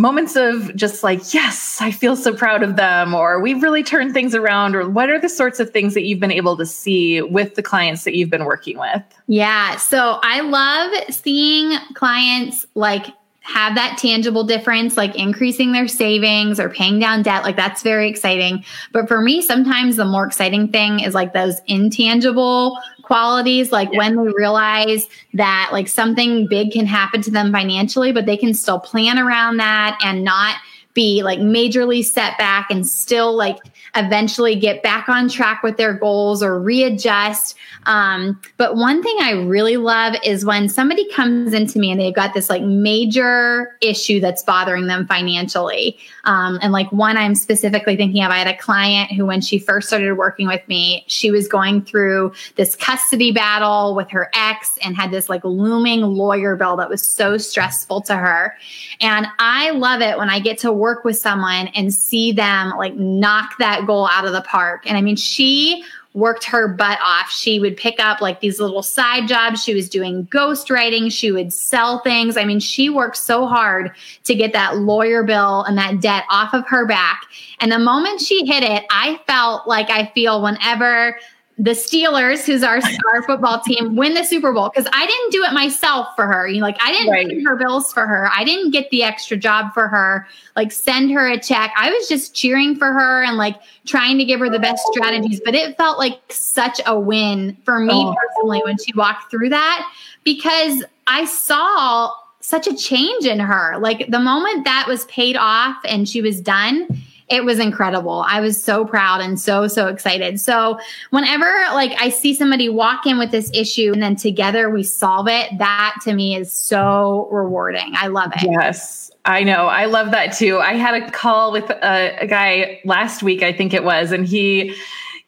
moments 0.00 0.34
of 0.34 0.74
just 0.74 1.02
like, 1.02 1.34
yes, 1.34 1.78
I 1.80 1.90
feel 1.90 2.16
so 2.16 2.34
proud 2.34 2.62
of 2.62 2.76
them, 2.76 3.14
or 3.14 3.38
we've 3.38 3.62
really 3.62 3.82
turned 3.82 4.14
things 4.14 4.34
around, 4.34 4.74
or 4.74 4.88
what 4.88 5.10
are 5.10 5.20
the 5.20 5.28
sorts 5.28 5.60
of 5.60 5.70
things 5.70 5.92
that 5.94 6.04
you've 6.04 6.18
been 6.18 6.32
able 6.32 6.56
to 6.56 6.64
see 6.64 7.20
with 7.20 7.54
the 7.54 7.62
clients 7.62 8.04
that 8.04 8.16
you've 8.16 8.30
been 8.30 8.46
working 8.46 8.78
with? 8.78 9.02
Yeah. 9.26 9.76
So 9.76 10.18
I 10.22 10.40
love 10.40 10.90
seeing 11.14 11.78
clients 11.94 12.66
like 12.74 13.08
have 13.52 13.74
that 13.74 13.98
tangible 13.98 14.44
difference, 14.44 14.96
like 14.96 15.14
increasing 15.16 15.72
their 15.72 15.88
savings 15.88 16.60
or 16.60 16.68
paying 16.68 16.98
down 16.98 17.22
debt. 17.22 17.42
Like 17.42 17.56
that's 17.56 17.82
very 17.82 18.08
exciting. 18.08 18.64
But 18.92 19.08
for 19.08 19.20
me, 19.20 19.42
sometimes 19.42 19.96
the 19.96 20.04
more 20.04 20.26
exciting 20.26 20.68
thing 20.68 21.00
is 21.00 21.14
like 21.14 21.32
those 21.32 21.60
intangible 21.66 22.78
qualities, 23.02 23.72
like 23.72 23.88
yeah. 23.92 23.98
when 23.98 24.16
they 24.16 24.32
realize 24.36 25.08
that 25.34 25.70
like 25.72 25.88
something 25.88 26.46
big 26.48 26.70
can 26.72 26.86
happen 26.86 27.22
to 27.22 27.30
them 27.30 27.50
financially, 27.52 28.12
but 28.12 28.26
they 28.26 28.36
can 28.36 28.54
still 28.54 28.78
plan 28.78 29.18
around 29.18 29.56
that 29.56 29.98
and 30.04 30.22
not 30.22 30.56
be 30.94 31.22
like 31.22 31.38
majorly 31.38 32.04
set 32.04 32.36
back 32.38 32.70
and 32.70 32.86
still 32.86 33.34
like 33.36 33.58
eventually 33.96 34.54
get 34.56 34.82
back 34.82 35.08
on 35.08 35.28
track 35.28 35.62
with 35.62 35.76
their 35.76 35.94
goals 35.94 36.42
or 36.42 36.60
readjust. 36.60 37.56
Um, 37.86 38.40
but 38.56 38.76
one 38.76 39.02
thing 39.02 39.16
I 39.20 39.32
really 39.32 39.76
love 39.76 40.14
is 40.24 40.44
when 40.44 40.68
somebody 40.68 41.08
comes 41.10 41.54
into 41.54 41.78
me 41.78 41.90
and 41.90 42.00
they've 42.00 42.14
got 42.14 42.34
this 42.34 42.50
like 42.50 42.62
major 42.62 43.76
issue 43.80 44.20
that's 44.20 44.42
bothering 44.42 44.86
them 44.86 45.06
financially. 45.06 45.98
Um, 46.24 46.58
and 46.62 46.72
like 46.72 46.90
one 46.92 47.16
I'm 47.16 47.34
specifically 47.34 47.96
thinking 47.96 48.22
of, 48.22 48.30
I 48.30 48.38
had 48.38 48.46
a 48.46 48.56
client 48.56 49.12
who, 49.12 49.26
when 49.26 49.40
she 49.40 49.58
first 49.58 49.88
started 49.88 50.14
working 50.14 50.46
with 50.46 50.66
me, 50.68 51.04
she 51.06 51.30
was 51.30 51.48
going 51.48 51.82
through 51.82 52.32
this 52.56 52.76
custody 52.76 53.32
battle 53.32 53.94
with 53.94 54.10
her 54.10 54.30
ex 54.34 54.78
and 54.82 54.94
had 54.94 55.10
this 55.10 55.28
like 55.28 55.44
looming 55.44 56.02
lawyer 56.02 56.56
bill 56.56 56.76
that 56.76 56.88
was 56.88 57.02
so 57.02 57.38
stressful 57.38 58.02
to 58.02 58.16
her. 58.16 58.54
And 59.00 59.26
I 59.38 59.70
love 59.70 60.00
it 60.00 60.18
when 60.18 60.28
I 60.30 60.40
get 60.40 60.58
to 60.58 60.72
work 60.72 61.04
with 61.04 61.18
someone 61.18 61.68
and 61.68 61.92
see 61.92 62.32
them 62.32 62.70
like 62.76 62.94
knock 62.94 63.56
that 63.58 63.79
goal 63.82 64.08
out 64.10 64.24
of 64.24 64.32
the 64.32 64.42
park. 64.42 64.84
And 64.86 64.96
I 64.96 65.00
mean, 65.00 65.16
she 65.16 65.84
worked 66.12 66.44
her 66.44 66.66
butt 66.66 66.98
off. 67.02 67.30
She 67.30 67.60
would 67.60 67.76
pick 67.76 68.00
up 68.00 68.20
like 68.20 68.40
these 68.40 68.58
little 68.58 68.82
side 68.82 69.28
jobs. 69.28 69.62
She 69.62 69.74
was 69.74 69.88
doing 69.88 70.26
ghostwriting. 70.26 71.12
She 71.12 71.30
would 71.30 71.52
sell 71.52 72.00
things. 72.00 72.36
I 72.36 72.44
mean, 72.44 72.58
she 72.58 72.90
worked 72.90 73.16
so 73.16 73.46
hard 73.46 73.92
to 74.24 74.34
get 74.34 74.52
that 74.52 74.78
lawyer 74.78 75.22
bill 75.22 75.62
and 75.62 75.78
that 75.78 76.00
debt 76.00 76.24
off 76.28 76.52
of 76.52 76.66
her 76.68 76.86
back. 76.86 77.22
And 77.60 77.70
the 77.70 77.78
moment 77.78 78.20
she 78.20 78.44
hit 78.44 78.64
it, 78.64 78.84
I 78.90 79.20
felt 79.26 79.68
like 79.68 79.90
I 79.90 80.06
feel 80.14 80.42
whenever 80.42 81.16
the 81.62 81.72
Steelers, 81.72 82.46
who's 82.46 82.62
our 82.62 82.80
our 83.12 83.22
football 83.24 83.60
team, 83.60 83.94
win 83.94 84.14
the 84.14 84.24
Super 84.24 84.52
Bowl 84.52 84.70
because 84.74 84.90
I 84.92 85.06
didn't 85.06 85.30
do 85.30 85.44
it 85.44 85.52
myself 85.52 86.08
for 86.16 86.26
her. 86.26 86.48
You 86.48 86.60
know, 86.60 86.66
like 86.66 86.78
I 86.80 86.90
didn't 86.90 87.10
right. 87.10 87.28
pay 87.28 87.42
her 87.42 87.56
bills 87.56 87.92
for 87.92 88.06
her. 88.06 88.30
I 88.34 88.44
didn't 88.44 88.70
get 88.70 88.88
the 88.90 89.02
extra 89.02 89.36
job 89.36 89.74
for 89.74 89.86
her. 89.86 90.26
Like 90.56 90.72
send 90.72 91.10
her 91.12 91.28
a 91.28 91.38
check. 91.38 91.72
I 91.76 91.90
was 91.90 92.08
just 92.08 92.34
cheering 92.34 92.76
for 92.76 92.92
her 92.92 93.22
and 93.22 93.36
like 93.36 93.56
trying 93.84 94.16
to 94.18 94.24
give 94.24 94.40
her 94.40 94.48
the 94.48 94.58
best 94.58 94.82
strategies. 94.90 95.40
But 95.44 95.54
it 95.54 95.76
felt 95.76 95.98
like 95.98 96.20
such 96.30 96.80
a 96.86 96.98
win 96.98 97.56
for 97.64 97.78
me 97.78 97.92
oh. 97.92 98.14
personally 98.14 98.62
when 98.64 98.78
she 98.78 98.92
walked 98.94 99.30
through 99.30 99.50
that 99.50 99.86
because 100.24 100.82
I 101.06 101.26
saw 101.26 102.10
such 102.40 102.66
a 102.66 102.74
change 102.74 103.26
in 103.26 103.38
her. 103.38 103.78
Like 103.78 104.10
the 104.10 104.18
moment 104.18 104.64
that 104.64 104.86
was 104.88 105.04
paid 105.06 105.36
off 105.36 105.76
and 105.84 106.08
she 106.08 106.22
was 106.22 106.40
done 106.40 106.88
it 107.30 107.44
was 107.44 107.58
incredible. 107.58 108.24
I 108.26 108.40
was 108.40 108.62
so 108.62 108.84
proud 108.84 109.20
and 109.20 109.40
so, 109.40 109.68
so 109.68 109.86
excited. 109.86 110.40
So 110.40 110.78
whenever 111.10 111.46
like 111.72 111.92
I 112.00 112.08
see 112.08 112.34
somebody 112.34 112.68
walk 112.68 113.06
in 113.06 113.18
with 113.18 113.30
this 113.30 113.50
issue 113.54 113.92
and 113.92 114.02
then 114.02 114.16
together 114.16 114.68
we 114.68 114.82
solve 114.82 115.28
it, 115.28 115.56
that 115.58 115.94
to 116.02 116.12
me 116.12 116.36
is 116.36 116.52
so 116.52 117.28
rewarding. 117.30 117.92
I 117.94 118.08
love 118.08 118.32
it. 118.34 118.50
Yes. 118.50 119.10
I 119.24 119.44
know. 119.44 119.66
I 119.66 119.84
love 119.84 120.10
that 120.10 120.32
too. 120.32 120.58
I 120.58 120.74
had 120.74 121.00
a 121.00 121.10
call 121.10 121.52
with 121.52 121.70
a, 121.70 122.16
a 122.20 122.26
guy 122.26 122.80
last 122.84 123.22
week, 123.22 123.42
I 123.42 123.52
think 123.52 123.74
it 123.74 123.84
was, 123.84 124.12
and 124.12 124.26
he 124.26 124.74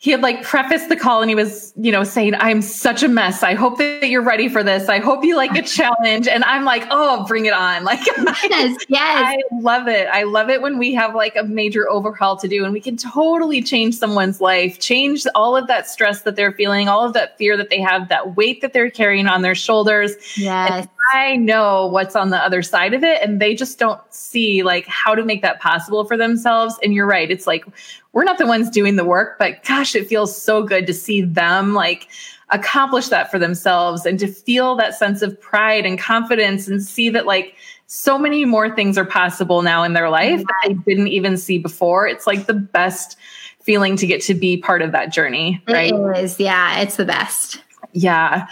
he 0.03 0.11
had 0.11 0.21
like 0.21 0.43
prefaced 0.43 0.89
the 0.89 0.97
call 0.97 1.21
and 1.23 1.31
he 1.31 1.37
was, 1.37 1.73
you 1.77 1.93
know, 1.93 2.03
saying, 2.03 2.35
I'm 2.35 2.61
such 2.61 3.05
a 3.05 3.09
mess. 3.09 3.45
I 3.45 3.55
hope 3.55 3.79
that 3.79 4.09
you're 4.09 4.21
ready 4.21 4.49
for 4.49 4.65
this. 4.65 4.89
I 4.89 4.99
hope 4.99 5.23
you 5.23 5.37
like 5.37 5.55
a 5.57 5.63
challenge. 5.63 6.27
And 6.27 6.43
I'm 6.43 6.65
like, 6.65 6.85
oh, 6.91 7.25
bring 7.25 7.47
it 7.47 7.53
on. 7.53 7.85
Like, 7.93 8.05
yes, 8.07 8.85
yes. 8.89 9.37
I 9.39 9.39
love 9.61 9.87
it. 9.87 10.09
I 10.11 10.23
love 10.23 10.49
it 10.49 10.63
when 10.63 10.79
we 10.79 10.95
have 10.95 11.15
like 11.15 11.37
a 11.37 11.45
major 11.45 11.89
overhaul 11.91 12.37
to 12.39 12.49
do 12.49 12.65
and 12.65 12.73
we 12.73 12.81
can 12.81 12.97
totally 12.97 13.61
change 13.61 13.95
someone's 13.97 14.41
life, 14.41 14.81
change 14.81 15.25
all 15.35 15.57
of 15.57 15.67
that 15.67 15.89
stress 15.89 16.23
that 16.23 16.37
they're 16.37 16.53
feeling, 16.53 16.89
all 16.89 17.05
of 17.05 17.13
that 17.13 17.37
fear 17.39 17.57
that 17.57 17.69
they 17.71 17.81
have, 17.81 18.09
that 18.09 18.35
weight 18.35 18.61
that 18.63 18.73
they're 18.73 18.91
carrying 18.91 19.27
on 19.27 19.43
their 19.43 19.55
shoulders. 19.55 20.13
Yes. 20.37 20.89
I 21.13 21.37
know 21.37 21.87
what's 21.87 22.17
on 22.17 22.31
the 22.31 22.39
other 22.39 22.63
side 22.63 22.95
of 22.95 23.05
it 23.05 23.23
and 23.23 23.41
they 23.41 23.55
just 23.55 23.79
don't 23.79 24.01
see 24.13 24.63
like 24.63 24.87
how 24.87 25.15
to 25.15 25.25
make 25.25 25.43
that 25.43 25.61
possible 25.61 26.05
for 26.05 26.17
themselves. 26.17 26.79
And 26.83 26.95
you're 26.95 27.07
right. 27.07 27.31
It's 27.31 27.47
like 27.47 27.65
we're 28.13 28.25
not 28.25 28.39
the 28.39 28.47
ones 28.47 28.71
doing 28.71 28.97
the 28.97 29.05
work, 29.05 29.39
but 29.39 29.63
gosh, 29.65 29.95
it 29.95 30.07
feels 30.07 30.41
so 30.41 30.63
good 30.63 30.87
to 30.87 30.95
see 30.95 31.21
them 31.23 31.75
like 31.75 32.09
accomplish 32.51 33.09
that 33.09 33.31
for 33.31 33.39
themselves 33.39 34.05
and 34.07 34.19
to 34.19 34.27
feel 34.27 34.77
that 34.77 34.95
sense 34.95 35.23
of 35.23 35.39
pride 35.41 35.87
and 35.87 35.99
confidence 35.99 36.69
and 36.69 36.83
see 36.83 37.09
that 37.11 37.27
like 37.27 37.57
so 37.87 38.19
many 38.19 38.45
more 38.45 38.75
things 38.75 38.97
are 38.97 39.05
possible 39.05 39.63
now 39.63 39.83
in 39.83 39.93
their 39.93 40.09
life 40.09 40.41
that 40.41 40.55
they 40.67 40.75
didn't 40.75 41.09
even 41.09 41.37
see 41.37 41.59
before. 41.59 42.07
It's 42.07 42.27
like 42.27 42.47
the 42.47 42.55
best 42.55 43.19
feeling 43.61 43.97
to 43.97 44.07
get 44.07 44.23
to 44.23 44.35
be 44.35 44.57
part 44.57 44.83
of 44.83 44.93
that 44.93 45.13
journey, 45.13 45.63
right? 45.69 45.93
It 45.93 46.19
is. 46.19 46.41
Yeah, 46.41 46.81
it's 46.81 46.97
the 46.97 47.05
best. 47.05 47.63
Yeah. 47.95 48.47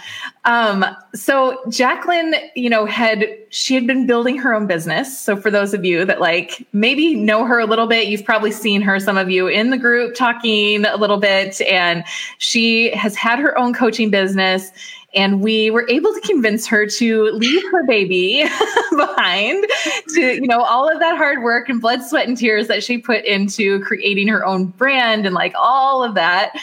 Um, 0.45 0.85
so 1.15 1.59
Jacqueline, 1.69 2.35
you 2.55 2.69
know, 2.69 2.85
had 2.85 3.25
she 3.49 3.73
had 3.73 3.87
been 3.87 4.05
building 4.05 4.37
her 4.37 4.53
own 4.53 4.67
business. 4.67 5.19
So 5.19 5.35
for 5.35 5.49
those 5.49 5.73
of 5.73 5.83
you 5.83 6.05
that 6.05 6.21
like 6.21 6.65
maybe 6.73 7.15
know 7.15 7.45
her 7.45 7.59
a 7.59 7.65
little 7.65 7.87
bit, 7.87 8.07
you've 8.07 8.23
probably 8.23 8.51
seen 8.51 8.81
her, 8.81 8.99
some 8.99 9.17
of 9.17 9.31
you 9.31 9.47
in 9.47 9.71
the 9.71 9.77
group 9.77 10.13
talking 10.13 10.85
a 10.85 10.95
little 10.95 11.17
bit, 11.17 11.59
and 11.61 12.03
she 12.37 12.91
has 12.91 13.15
had 13.15 13.39
her 13.39 13.57
own 13.57 13.73
coaching 13.73 14.11
business. 14.11 14.71
And 15.13 15.41
we 15.41 15.69
were 15.71 15.85
able 15.89 16.13
to 16.13 16.21
convince 16.21 16.65
her 16.67 16.87
to 16.87 17.23
leave 17.31 17.61
her 17.71 17.85
baby 17.85 18.43
behind 18.95 19.65
to, 20.13 20.35
you 20.35 20.47
know, 20.47 20.61
all 20.61 20.89
of 20.89 20.99
that 20.99 21.17
hard 21.17 21.43
work 21.43 21.67
and 21.67 21.81
blood, 21.81 22.01
sweat, 22.01 22.29
and 22.29 22.37
tears 22.37 22.69
that 22.69 22.81
she 22.81 22.97
put 22.97 23.25
into 23.25 23.81
creating 23.81 24.29
her 24.29 24.45
own 24.45 24.67
brand 24.67 25.25
and 25.25 25.35
like 25.35 25.53
all 25.59 26.01
of 26.01 26.15
that. 26.15 26.53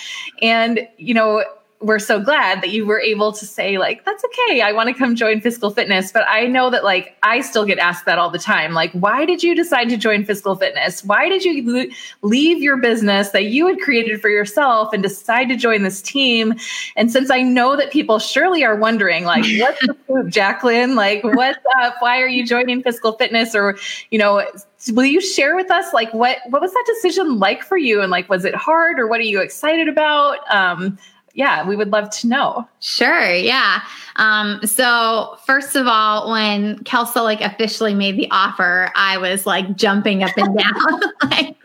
And, 0.40 0.88
you 0.96 1.12
know, 1.12 1.44
we're 1.80 1.98
so 1.98 2.20
glad 2.20 2.60
that 2.62 2.70
you 2.70 2.84
were 2.84 3.00
able 3.00 3.32
to 3.32 3.46
say 3.46 3.78
like 3.78 4.04
that's 4.04 4.24
okay 4.24 4.60
i 4.62 4.72
want 4.72 4.88
to 4.88 4.94
come 4.94 5.14
join 5.14 5.40
fiscal 5.40 5.70
fitness 5.70 6.10
but 6.10 6.24
i 6.28 6.46
know 6.46 6.70
that 6.70 6.82
like 6.82 7.16
i 7.22 7.40
still 7.40 7.64
get 7.64 7.78
asked 7.78 8.04
that 8.04 8.18
all 8.18 8.30
the 8.30 8.38
time 8.38 8.72
like 8.72 8.92
why 8.92 9.24
did 9.24 9.42
you 9.42 9.54
decide 9.54 9.88
to 9.88 9.96
join 9.96 10.24
fiscal 10.24 10.54
fitness? 10.56 11.04
Why 11.04 11.28
did 11.28 11.44
you 11.44 11.90
leave 12.22 12.62
your 12.62 12.76
business 12.76 13.30
that 13.30 13.46
you 13.46 13.66
had 13.66 13.80
created 13.80 14.20
for 14.20 14.28
yourself 14.28 14.92
and 14.92 15.02
decide 15.02 15.48
to 15.48 15.56
join 15.56 15.82
this 15.82 16.02
team? 16.02 16.54
And 16.96 17.10
since 17.10 17.30
i 17.30 17.42
know 17.42 17.76
that 17.76 17.90
people 17.90 18.18
surely 18.18 18.64
are 18.64 18.76
wondering 18.76 19.24
like 19.24 19.44
what's 19.58 19.80
the 19.86 19.96
scoop 20.04 20.28
jacqueline? 20.28 20.94
Like 20.94 21.22
what's 21.24 21.58
up? 21.78 21.96
Why 22.00 22.20
are 22.20 22.28
you 22.28 22.46
joining 22.46 22.82
fiscal 22.82 23.12
fitness? 23.12 23.54
Or 23.54 23.76
you 24.10 24.18
know 24.18 24.46
will 24.92 25.04
you 25.04 25.20
share 25.20 25.56
with 25.56 25.70
us 25.70 25.92
like 25.92 26.12
what 26.14 26.38
what 26.48 26.62
was 26.62 26.72
that 26.72 26.84
decision 26.86 27.38
like 27.38 27.62
for 27.62 27.76
you? 27.76 28.00
And 28.00 28.10
like 28.10 28.28
was 28.28 28.44
it 28.44 28.54
hard 28.54 28.98
or 28.98 29.06
what 29.06 29.20
are 29.20 29.24
you 29.24 29.40
excited 29.40 29.88
about? 29.88 30.38
Um 30.54 30.98
yeah, 31.38 31.64
we 31.64 31.76
would 31.76 31.92
love 31.92 32.10
to 32.10 32.26
know. 32.26 32.68
Sure. 32.80 33.32
Yeah. 33.32 33.80
Um, 34.16 34.60
so 34.66 35.38
first 35.46 35.76
of 35.76 35.86
all, 35.86 36.32
when 36.32 36.80
Kelsa 36.80 37.22
like 37.22 37.40
officially 37.40 37.94
made 37.94 38.16
the 38.16 38.28
offer, 38.32 38.90
I 38.96 39.18
was 39.18 39.46
like 39.46 39.76
jumping 39.76 40.24
up 40.24 40.36
and 40.36 40.58
down. 40.58 41.00
like 41.30 41.56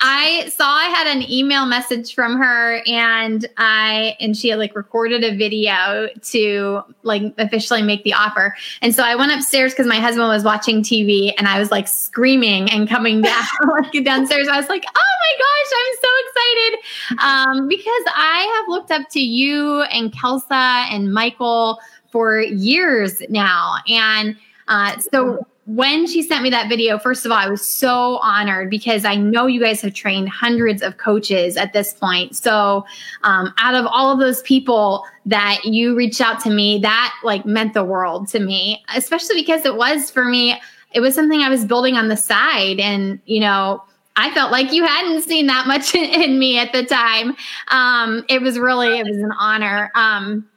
I 0.00 0.48
saw 0.48 0.66
I 0.66 0.86
had 0.86 1.06
an 1.14 1.30
email 1.30 1.66
message 1.66 2.14
from 2.14 2.38
her 2.38 2.82
and 2.86 3.46
I 3.58 4.16
and 4.18 4.34
she 4.34 4.48
had 4.48 4.58
like 4.58 4.74
recorded 4.74 5.24
a 5.24 5.36
video 5.36 6.08
to 6.30 6.82
like 7.02 7.34
officially 7.36 7.82
make 7.82 8.04
the 8.04 8.14
offer. 8.14 8.56
And 8.80 8.94
so 8.94 9.02
I 9.02 9.14
went 9.14 9.32
upstairs 9.32 9.72
because 9.72 9.86
my 9.86 10.00
husband 10.00 10.28
was 10.28 10.42
watching 10.42 10.82
TV 10.82 11.34
and 11.36 11.46
I 11.46 11.58
was 11.58 11.70
like 11.70 11.86
screaming 11.86 12.70
and 12.70 12.88
coming 12.88 13.20
down 13.20 13.44
like 13.68 14.04
downstairs. 14.04 14.48
I 14.48 14.56
was 14.56 14.70
like, 14.70 14.84
oh 14.86 15.12
my 15.22 15.34
gosh, 15.38 15.72
I'm 15.78 15.94
so 16.00 16.08
excited. 16.24 16.78
Um, 17.22 17.68
because 17.68 18.04
I 18.14 18.56
have 18.56 18.68
looked 18.68 18.90
up 18.90 19.01
to 19.10 19.20
you 19.20 19.82
and 19.82 20.12
Kelsa 20.12 20.86
and 20.90 21.12
Michael 21.12 21.78
for 22.10 22.40
years 22.40 23.22
now. 23.28 23.76
And 23.88 24.36
uh, 24.68 24.98
so 24.98 25.46
when 25.66 26.08
she 26.08 26.22
sent 26.22 26.42
me 26.42 26.50
that 26.50 26.68
video, 26.68 26.98
first 26.98 27.24
of 27.24 27.30
all, 27.30 27.38
I 27.38 27.48
was 27.48 27.66
so 27.66 28.18
honored 28.18 28.68
because 28.68 29.04
I 29.04 29.14
know 29.14 29.46
you 29.46 29.60
guys 29.60 29.80
have 29.82 29.94
trained 29.94 30.28
hundreds 30.28 30.82
of 30.82 30.96
coaches 30.96 31.56
at 31.56 31.72
this 31.72 31.94
point. 31.94 32.34
So, 32.34 32.84
um, 33.22 33.54
out 33.58 33.76
of 33.76 33.86
all 33.86 34.12
of 34.12 34.18
those 34.18 34.42
people 34.42 35.04
that 35.26 35.60
you 35.64 35.94
reached 35.94 36.20
out 36.20 36.40
to 36.40 36.50
me, 36.50 36.78
that 36.80 37.14
like 37.22 37.46
meant 37.46 37.74
the 37.74 37.84
world 37.84 38.28
to 38.28 38.40
me, 38.40 38.82
especially 38.94 39.36
because 39.36 39.64
it 39.64 39.76
was 39.76 40.10
for 40.10 40.24
me, 40.24 40.60
it 40.92 41.00
was 41.00 41.14
something 41.14 41.40
I 41.40 41.48
was 41.48 41.64
building 41.64 41.96
on 41.96 42.08
the 42.08 42.16
side. 42.16 42.80
And, 42.80 43.20
you 43.26 43.40
know, 43.40 43.84
I 44.16 44.30
felt 44.32 44.52
like 44.52 44.72
you 44.72 44.84
hadn't 44.84 45.22
seen 45.22 45.46
that 45.46 45.66
much 45.66 45.94
in, 45.94 46.04
in 46.22 46.38
me 46.38 46.58
at 46.58 46.72
the 46.72 46.84
time. 46.84 47.36
Um, 47.68 48.24
it 48.28 48.42
was 48.42 48.58
really, 48.58 48.98
it 48.98 49.06
was 49.06 49.18
an 49.18 49.32
honor. 49.32 49.90
Um, 49.94 50.48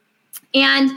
and 0.53 0.91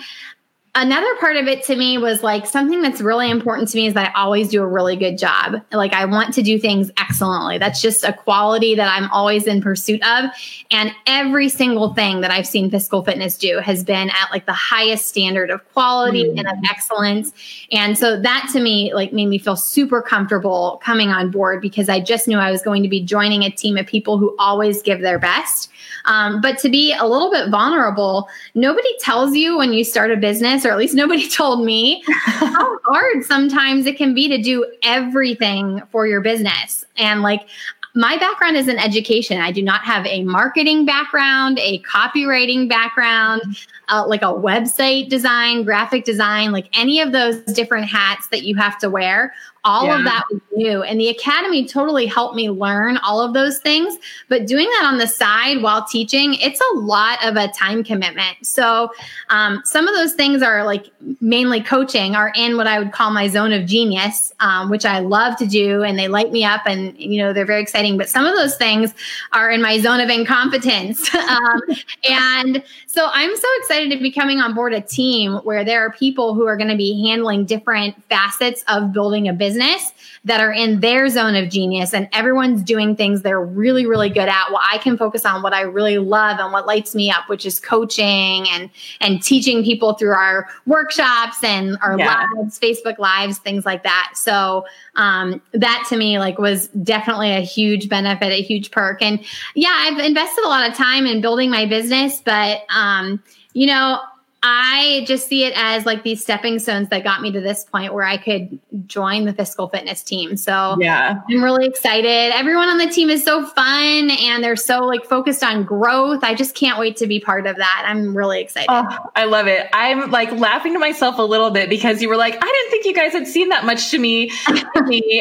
another 0.79 1.13
part 1.17 1.37
of 1.37 1.49
it 1.49 1.65
to 1.65 1.75
me 1.75 1.99
was 1.99 2.23
like 2.23 2.47
something 2.47 2.81
that's 2.81 3.01
really 3.01 3.29
important 3.29 3.69
to 3.69 3.77
me 3.77 3.89
is 3.89 3.95
that 3.95 4.15
I 4.15 4.21
always 4.21 4.49
do 4.49 4.63
a 4.63 4.67
really 4.67 4.95
good 4.95 5.19
job. 5.19 5.61
Like 5.73 5.93
I 5.93 6.05
want 6.05 6.33
to 6.35 6.43
do 6.43 6.57
things 6.57 6.91
excellently. 6.97 7.59
That's 7.59 7.83
just 7.83 8.05
a 8.05 8.13
quality 8.13 8.77
that 8.77 8.89
I'm 8.89 9.11
always 9.11 9.49
in 9.49 9.61
pursuit 9.61 10.01
of. 10.07 10.31
And 10.71 10.93
every 11.07 11.49
single 11.49 11.95
thing 11.95 12.21
that 12.21 12.31
I've 12.31 12.47
seen 12.47 12.71
Fiscal 12.71 13.05
Fitness 13.05 13.37
do 13.37 13.59
has 13.59 13.83
been 13.83 14.09
at 14.11 14.31
like 14.31 14.47
the 14.47 14.53
highest 14.53 15.09
standard 15.09 15.51
of 15.51 15.69
quality 15.73 16.25
mm. 16.25 16.39
and 16.39 16.47
of 16.47 16.57
excellence. 16.71 17.33
And 17.73 17.99
so 17.99 18.21
that 18.21 18.49
to 18.53 18.61
me 18.61 18.95
like 18.95 19.13
made 19.13 19.27
me 19.27 19.39
feel 19.39 19.57
super 19.57 20.01
comfortable 20.01 20.81
coming 20.85 21.09
on 21.09 21.33
board 21.33 21.61
because 21.61 21.89
I 21.89 21.99
just 21.99 22.29
knew 22.29 22.39
I 22.39 22.53
was 22.53 22.63
going 22.63 22.85
to 22.85 22.89
be 22.89 23.03
joining 23.03 23.43
a 23.43 23.51
team 23.51 23.77
of 23.77 23.87
people 23.87 24.17
who 24.17 24.37
always 24.39 24.81
give 24.81 25.01
their 25.01 25.19
best. 25.19 25.71
Um, 26.05 26.41
but 26.41 26.59
to 26.59 26.69
be 26.69 26.95
a 26.95 27.05
little 27.05 27.33
bit 27.33 27.51
vulnerable, 27.51 28.29
nobody 28.55 28.97
tells 29.01 29.35
you 29.35 29.59
when 29.59 29.73
you 29.73 29.83
start 29.83 30.13
a 30.13 30.17
business 30.17 30.65
or 30.69 30.73
at 30.73 30.79
least 30.79 30.95
nobody 30.95 31.29
told 31.31 31.65
me 31.65 32.03
how 32.07 32.79
hard 32.85 33.25
sometimes 33.25 33.87
it 33.87 33.97
can 33.97 34.15
be 34.15 34.29
to 34.29 34.41
do 34.41 34.71
everything 34.83 35.83
for 35.91 36.07
your 36.07 36.21
business. 36.21 36.85
And 36.97 37.23
like, 37.23 37.49
my 37.95 38.17
background 38.17 38.57
is 38.57 38.69
in 38.69 38.79
education. 38.79 39.41
I 39.41 39.51
do 39.51 39.63
not 39.63 39.81
have 39.81 40.07
a 40.07 40.23
marketing 40.23 40.85
background, 40.85 41.59
a 41.59 41.81
copywriting 41.81 42.69
background, 42.69 43.43
uh, 43.89 44.07
like 44.07 44.23
a 44.23 44.27
website 44.27 45.09
design, 45.09 45.65
graphic 45.65 46.05
design, 46.05 46.53
like 46.53 46.69
any 46.79 47.01
of 47.01 47.11
those 47.11 47.43
different 47.55 47.87
hats 47.87 48.29
that 48.29 48.45
you 48.45 48.55
have 48.55 48.79
to 48.79 48.91
wear 48.91 49.35
all 49.69 49.85
yeah. 49.85 49.99
of 49.99 50.05
that 50.05 50.25
was 50.33 50.41
new. 50.57 50.83
And 50.83 50.99
the 50.99 51.09
academy 51.09 51.67
totally 51.67 52.07
helped 52.07 52.35
me 52.35 52.49
learn 52.49 52.97
all 52.99 53.21
of 53.21 53.35
those 53.35 53.59
things. 53.59 53.99
But 54.29 54.47
doing 54.47 54.65
that 54.65 54.87
on 54.87 54.97
the 54.97 55.07
side 55.07 55.63
while 55.63 55.85
teaching, 55.85 56.35
it's 56.35 56.61
a 56.73 56.79
lot 56.79 57.23
of 57.23 57.37
a 57.37 57.49
time 57.49 57.85
commitment. 57.85 58.39
So 58.43 58.91
um, 59.29 59.61
some 59.67 59.87
of 59.87 59.95
those 59.95 60.15
things 60.15 60.43
are 60.43 60.65
like 60.65 60.87
mainly 61.21 61.63
coaching 61.63 62.17
are 62.17 62.33
in 62.35 62.57
what 62.57 62.67
I 62.67 62.79
would 62.79 62.93
call 62.93 63.11
my 63.11 63.29
zone 63.29 63.53
of 63.53 63.67
genius, 63.67 64.33
um, 64.41 64.71
which 64.71 64.87
I 64.87 65.01
love 65.01 65.37
to 65.37 65.47
do 65.47 65.83
and 65.83 65.99
they 65.99 66.09
light 66.09 66.33
me 66.33 66.45
up 66.45 66.63
and, 66.65 66.99
you 66.99 67.19
know, 67.19 67.35
they're 67.35 67.45
very 67.45 67.61
exciting. 67.61 67.99
But 67.99 68.09
some 68.09 68.25
of 68.25 68.35
those 68.37 68.57
things 68.57 68.95
are 69.33 69.51
in 69.51 69.61
my 69.61 69.79
zone 69.79 70.01
of 70.01 70.09
incompetence. 70.09 71.15
um, 71.15 71.61
and 72.09 72.63
so 72.99 73.09
I'm 73.13 73.37
so 73.37 73.47
excited 73.61 73.93
to 73.93 74.03
be 74.03 74.11
coming 74.11 74.41
on 74.41 74.57
board 74.57 74.75
a 74.75 74.81
team 74.81 75.35
where 75.45 75.65
there 75.65 75.87
are 75.87 75.93
people 75.93 76.35
who 76.35 76.49
are 76.49 76.57
going 76.57 76.69
to 76.69 76.77
be 76.77 77.07
handling 77.07 77.45
different 77.45 77.95
facets 78.09 78.65
of 78.67 78.93
building 78.93 79.29
a 79.29 79.33
business 79.33 79.93
that 80.25 80.41
are 80.41 80.53
in 80.53 80.81
their 80.81 81.09
zone 81.09 81.37
of 81.37 81.49
genius 81.49 81.95
and 81.95 82.09
everyone's 82.13 82.61
doing 82.61 82.97
things 82.97 83.23
they're 83.23 83.41
really 83.41 83.87
really 83.87 84.09
good 84.09 84.29
at 84.29 84.49
well 84.51 84.61
i 84.69 84.79
can 84.79 84.97
focus 84.97 85.25
on 85.25 85.43
what 85.43 85.55
i 85.55 85.61
really 85.61 85.99
love 85.99 86.41
and 86.41 86.53
what 86.53 86.67
lights 86.67 86.95
me 86.95 87.09
up 87.09 87.29
which 87.29 87.47
is 87.47 87.61
coaching 87.61 88.47
and 88.51 88.69
and 89.01 89.23
teaching 89.23 89.63
people 89.63 89.95
through 89.95 90.13
our 90.13 90.49
workshops 90.67 91.43
and 91.45 91.79
our 91.81 91.97
yeah. 91.99 92.27
lives 92.37 92.59
facebook 92.59 92.99
lives 92.99 93.39
things 93.39 93.65
like 93.65 93.85
that 93.85 94.11
so 94.15 94.65
um, 94.99 95.41
that 95.53 95.87
to 95.89 95.97
me 95.97 96.19
like 96.19 96.39
was 96.39 96.69
definitely 96.69 97.31
a 97.31 97.41
huge 97.41 97.89
benefit 97.89 98.31
a 98.31 98.43
huge 98.43 98.71
perk. 98.71 99.01
And 99.01 99.25
yeah 99.55 99.73
i've 99.73 99.99
invested 99.99 100.45
a 100.45 100.49
lot 100.49 100.69
of 100.69 100.77
time 100.77 101.07
in 101.07 101.21
building 101.21 101.51
my 101.51 101.65
business 101.65 102.21
but 102.21 102.63
um, 102.69 103.23
you 103.55 103.67
know 103.67 104.01
I 104.43 105.05
just 105.07 105.27
see 105.27 105.45
it 105.45 105.53
as 105.57 105.85
like 105.85 106.05
these 106.05 106.23
stepping 106.23 106.61
stones 106.61 106.89
that 106.91 107.03
got 107.03 107.21
me 107.21 107.33
to 107.33 107.41
this 107.41 107.65
point 107.65 107.93
where 107.93 108.05
I 108.05 108.19
could 108.19 108.61
join 108.87 109.25
the 109.25 109.33
fiscal 109.33 109.69
fitness 109.69 110.05
team. 110.05 110.37
So 110.37 110.77
yeah, 110.79 111.23
I'm 111.29 111.43
really 111.43 111.67
excited. 111.67 112.33
Everyone 112.35 112.69
on 112.69 112.79
the 112.79 112.87
team 112.87 113.11
is 113.11 113.25
so 113.25 113.45
fun 113.45 114.11
and 114.11 114.43
they're 114.45 114.55
so 114.55 114.81
like 114.81 115.05
focused 115.05 115.43
on 115.43 115.65
growth. 115.65 116.23
I 116.23 116.35
just 116.35 116.55
can't 116.55 116.79
wait 116.79 116.97
to 116.99 117.09
be 117.09 117.19
part 117.19 117.49
of 117.49 117.57
that. 117.57 117.85
I'm 117.85 118.17
really 118.17 118.41
excited. 118.41 118.69
Oh, 118.69 118.87
I 119.17 119.25
love 119.25 119.49
it. 119.49 119.67
I'm 119.73 120.11
like 120.13 120.31
laughing 120.33 120.73
to 120.75 120.79
myself 120.79 121.19
a 121.19 121.23
little 121.23 121.51
bit 121.51 121.69
because 121.69 122.01
you 122.01 122.09
were 122.09 122.17
like, 122.17 122.35
I 122.35 122.39
didn't 122.39 122.71
think 122.71 122.85
you 122.85 122.95
guys 122.95 123.13
had 123.13 123.27
seen 123.27 123.49
that 123.49 123.65
much 123.65 123.91
to 123.91 123.99
me, 123.99 124.31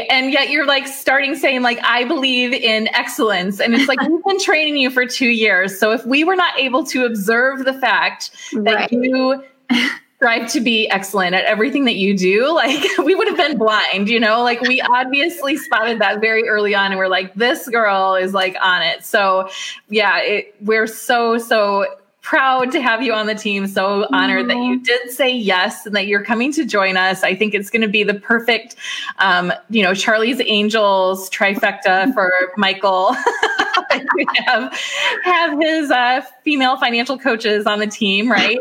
and 0.10 0.32
yet 0.32 0.52
you're 0.52 0.68
like 0.68 0.86
starting 0.88 1.36
saying 1.36 1.64
like, 1.64 1.80
I 1.82 2.04
believe 2.04 2.54
in 2.54 2.88
excellence, 2.90 3.60
and 3.60 3.74
it's 3.74 3.88
like 3.88 4.00
we've 4.08 4.24
been 4.24 4.40
training 4.40 4.78
you 4.78 4.92
for 4.92 5.08
two 5.08 5.30
years. 5.30 5.80
So 5.80 5.92
if 5.92 6.06
we 6.06 6.24
were 6.24 6.36
not 6.36 6.60
able 6.60 6.84
to 6.86 7.06
observe 7.06 7.66
the 7.66 7.74
fact 7.74 8.32
that 8.54 8.76
right. 8.76 8.92
you 8.92 9.07
you 9.08 9.43
strive 10.17 10.52
to 10.52 10.60
be 10.60 10.89
excellent 10.89 11.36
at 11.36 11.46
everything 11.46 11.86
that 11.86 11.96
you 11.96 12.17
do, 12.17 12.52
like 12.54 12.84
we 13.04 13.13
would 13.15 13.28
have 13.28 13.38
been 13.38 13.58
blind, 13.58 14.10
you 14.10 14.20
know, 14.20 14.41
like 14.41 14.60
we 14.62 14.82
obviously 14.82 15.56
spotted 15.56 16.00
that 16.00 16.20
very 16.20 16.50
early 16.50 16.74
on 16.74 16.91
and 16.91 16.98
we're 16.98 17.08
like, 17.08 17.34
this 17.36 17.70
girl 17.70 18.15
is 18.15 18.34
like 18.34 18.58
on 18.62 18.82
it. 18.82 19.06
So 19.06 19.50
yeah, 19.89 20.20
it, 20.20 20.56
we're 20.62 20.88
so, 20.88 21.38
so 21.38 21.86
proud 22.28 22.72
to 22.74 22.82
have 22.82 23.02
you 23.02 23.13
on 23.13 23.28
the 23.28 23.36
team. 23.36 23.67
So 23.67 24.06
honored 24.12 24.50
that 24.50 24.58
you 24.58 24.82
did 24.82 25.12
say 25.12 25.34
yes 25.34 25.86
and 25.86 25.96
that 25.96 26.08
you're 26.08 26.26
coming 26.26 26.52
to 26.54 26.65
join 26.65 26.98
us. 26.98 27.24
I 27.24 27.36
think 27.36 27.54
it's 27.54 27.70
going 27.70 27.84
to 27.84 27.88
be 27.88 28.04
the 28.04 28.15
perfect, 28.15 28.76
um, 29.20 29.54
you 29.70 29.82
know, 29.82 29.93
Charlie's 29.93 30.41
Angels 30.46 31.30
trifecta 31.30 32.13
for 32.15 32.34
Michael. 32.58 33.13
have 34.46 34.78
have 35.24 35.58
his 35.62 35.89
uh, 35.89 36.22
female 36.43 36.76
financial 36.76 37.17
coaches 37.17 37.65
on 37.65 37.80
the 37.80 37.88
team, 37.88 38.30
right? 38.30 38.60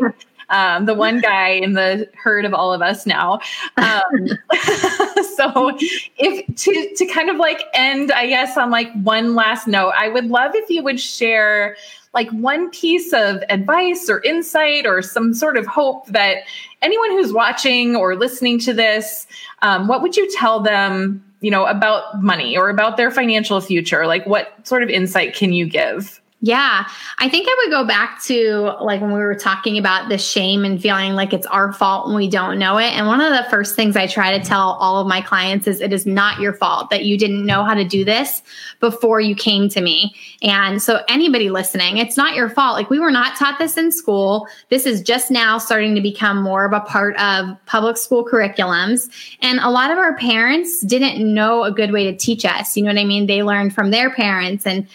Um, 0.49 0.85
the 0.85 0.93
one 0.93 1.19
guy 1.19 1.49
in 1.49 1.73
the 1.73 2.09
herd 2.15 2.45
of 2.45 2.53
all 2.53 2.73
of 2.73 2.81
us 2.81 3.05
now. 3.05 3.39
Um, 3.77 4.27
so, 5.35 5.77
if 6.17 6.55
to 6.55 6.93
to 6.95 7.05
kind 7.07 7.29
of 7.29 7.37
like 7.37 7.63
end, 7.73 8.11
I 8.11 8.27
guess 8.27 8.57
on 8.57 8.69
like 8.69 8.91
one 9.03 9.35
last 9.35 9.67
note, 9.67 9.93
I 9.97 10.09
would 10.09 10.25
love 10.25 10.51
if 10.55 10.69
you 10.69 10.83
would 10.83 10.99
share 10.99 11.75
like 12.13 12.29
one 12.31 12.69
piece 12.71 13.13
of 13.13 13.43
advice 13.49 14.09
or 14.09 14.21
insight 14.21 14.87
or 14.87 15.01
some 15.01 15.33
sort 15.33 15.57
of 15.57 15.67
hope 15.67 16.07
that 16.07 16.37
anyone 16.81 17.11
who's 17.11 17.31
watching 17.31 17.95
or 17.95 18.15
listening 18.15 18.57
to 18.59 18.73
this, 18.73 19.27
um, 19.61 19.87
what 19.87 20.01
would 20.01 20.17
you 20.17 20.27
tell 20.31 20.59
them, 20.59 21.23
you 21.41 21.51
know, 21.51 21.65
about 21.65 22.23
money 22.23 22.57
or 22.57 22.69
about 22.69 22.97
their 22.97 23.11
financial 23.11 23.61
future? 23.61 24.07
Like, 24.07 24.25
what 24.25 24.65
sort 24.65 24.81
of 24.81 24.89
insight 24.89 25.35
can 25.35 25.53
you 25.53 25.67
give? 25.67 26.19
Yeah, 26.39 26.87
I 27.17 27.29
think 27.29 27.47
I 27.49 27.55
would 27.63 27.71
go 27.71 27.83
back 27.83 28.21
to 28.25 28.71
like 28.79 29.01
when 29.01 29.11
we 29.11 29.17
were 29.17 29.33
talking 29.33 29.79
about 29.79 30.07
the 30.07 30.19
shame 30.19 30.65
and 30.65 30.79
feeling 30.79 31.13
like 31.13 31.33
it's 31.33 31.47
our 31.47 31.73
fault 31.73 32.05
when 32.05 32.15
we 32.15 32.29
don't 32.29 32.59
know 32.59 32.77
it. 32.77 32.91
And 32.93 33.07
one 33.07 33.21
of 33.21 33.31
the 33.31 33.49
first 33.49 33.75
things 33.75 33.95
I 33.95 34.05
try 34.05 34.37
to 34.37 34.45
tell 34.45 34.73
all 34.73 35.01
of 35.01 35.07
my 35.07 35.19
clients 35.19 35.65
is 35.65 35.81
it 35.81 35.91
is 35.91 36.05
not 36.05 36.39
your 36.39 36.53
fault 36.53 36.91
that 36.91 37.05
you 37.05 37.17
didn't 37.17 37.43
know 37.43 37.63
how 37.63 37.73
to 37.73 37.83
do 37.83 38.05
this 38.05 38.43
before 38.79 39.19
you 39.19 39.33
came 39.33 39.67
to 39.69 39.81
me. 39.81 40.13
And 40.43 40.79
so, 40.79 41.01
anybody 41.09 41.49
listening, 41.49 41.97
it's 41.97 42.17
not 42.17 42.35
your 42.35 42.49
fault. 42.49 42.75
Like, 42.75 42.91
we 42.91 42.99
were 42.99 43.09
not 43.09 43.35
taught 43.35 43.57
this 43.57 43.75
in 43.75 43.91
school. 43.91 44.47
This 44.69 44.85
is 44.85 45.01
just 45.01 45.31
now 45.31 45.57
starting 45.57 45.95
to 45.95 46.01
become 46.01 46.43
more 46.43 46.65
of 46.65 46.71
a 46.71 46.81
part 46.81 47.17
of 47.19 47.57
public 47.65 47.97
school 47.97 48.23
curriculums. 48.23 49.09
And 49.41 49.59
a 49.59 49.71
lot 49.71 49.89
of 49.89 49.97
our 49.97 50.15
parents 50.17 50.81
didn't 50.81 51.17
know 51.17 51.63
a 51.63 51.71
good 51.71 51.91
way 51.91 52.03
to 52.11 52.15
teach 52.15 52.45
us. 52.45 52.77
You 52.77 52.83
know 52.83 52.89
what 52.89 52.99
I 52.99 53.05
mean? 53.05 53.25
They 53.25 53.41
learned 53.41 53.73
from 53.73 53.89
their 53.89 54.11
parents 54.13 54.67
and 54.67 54.87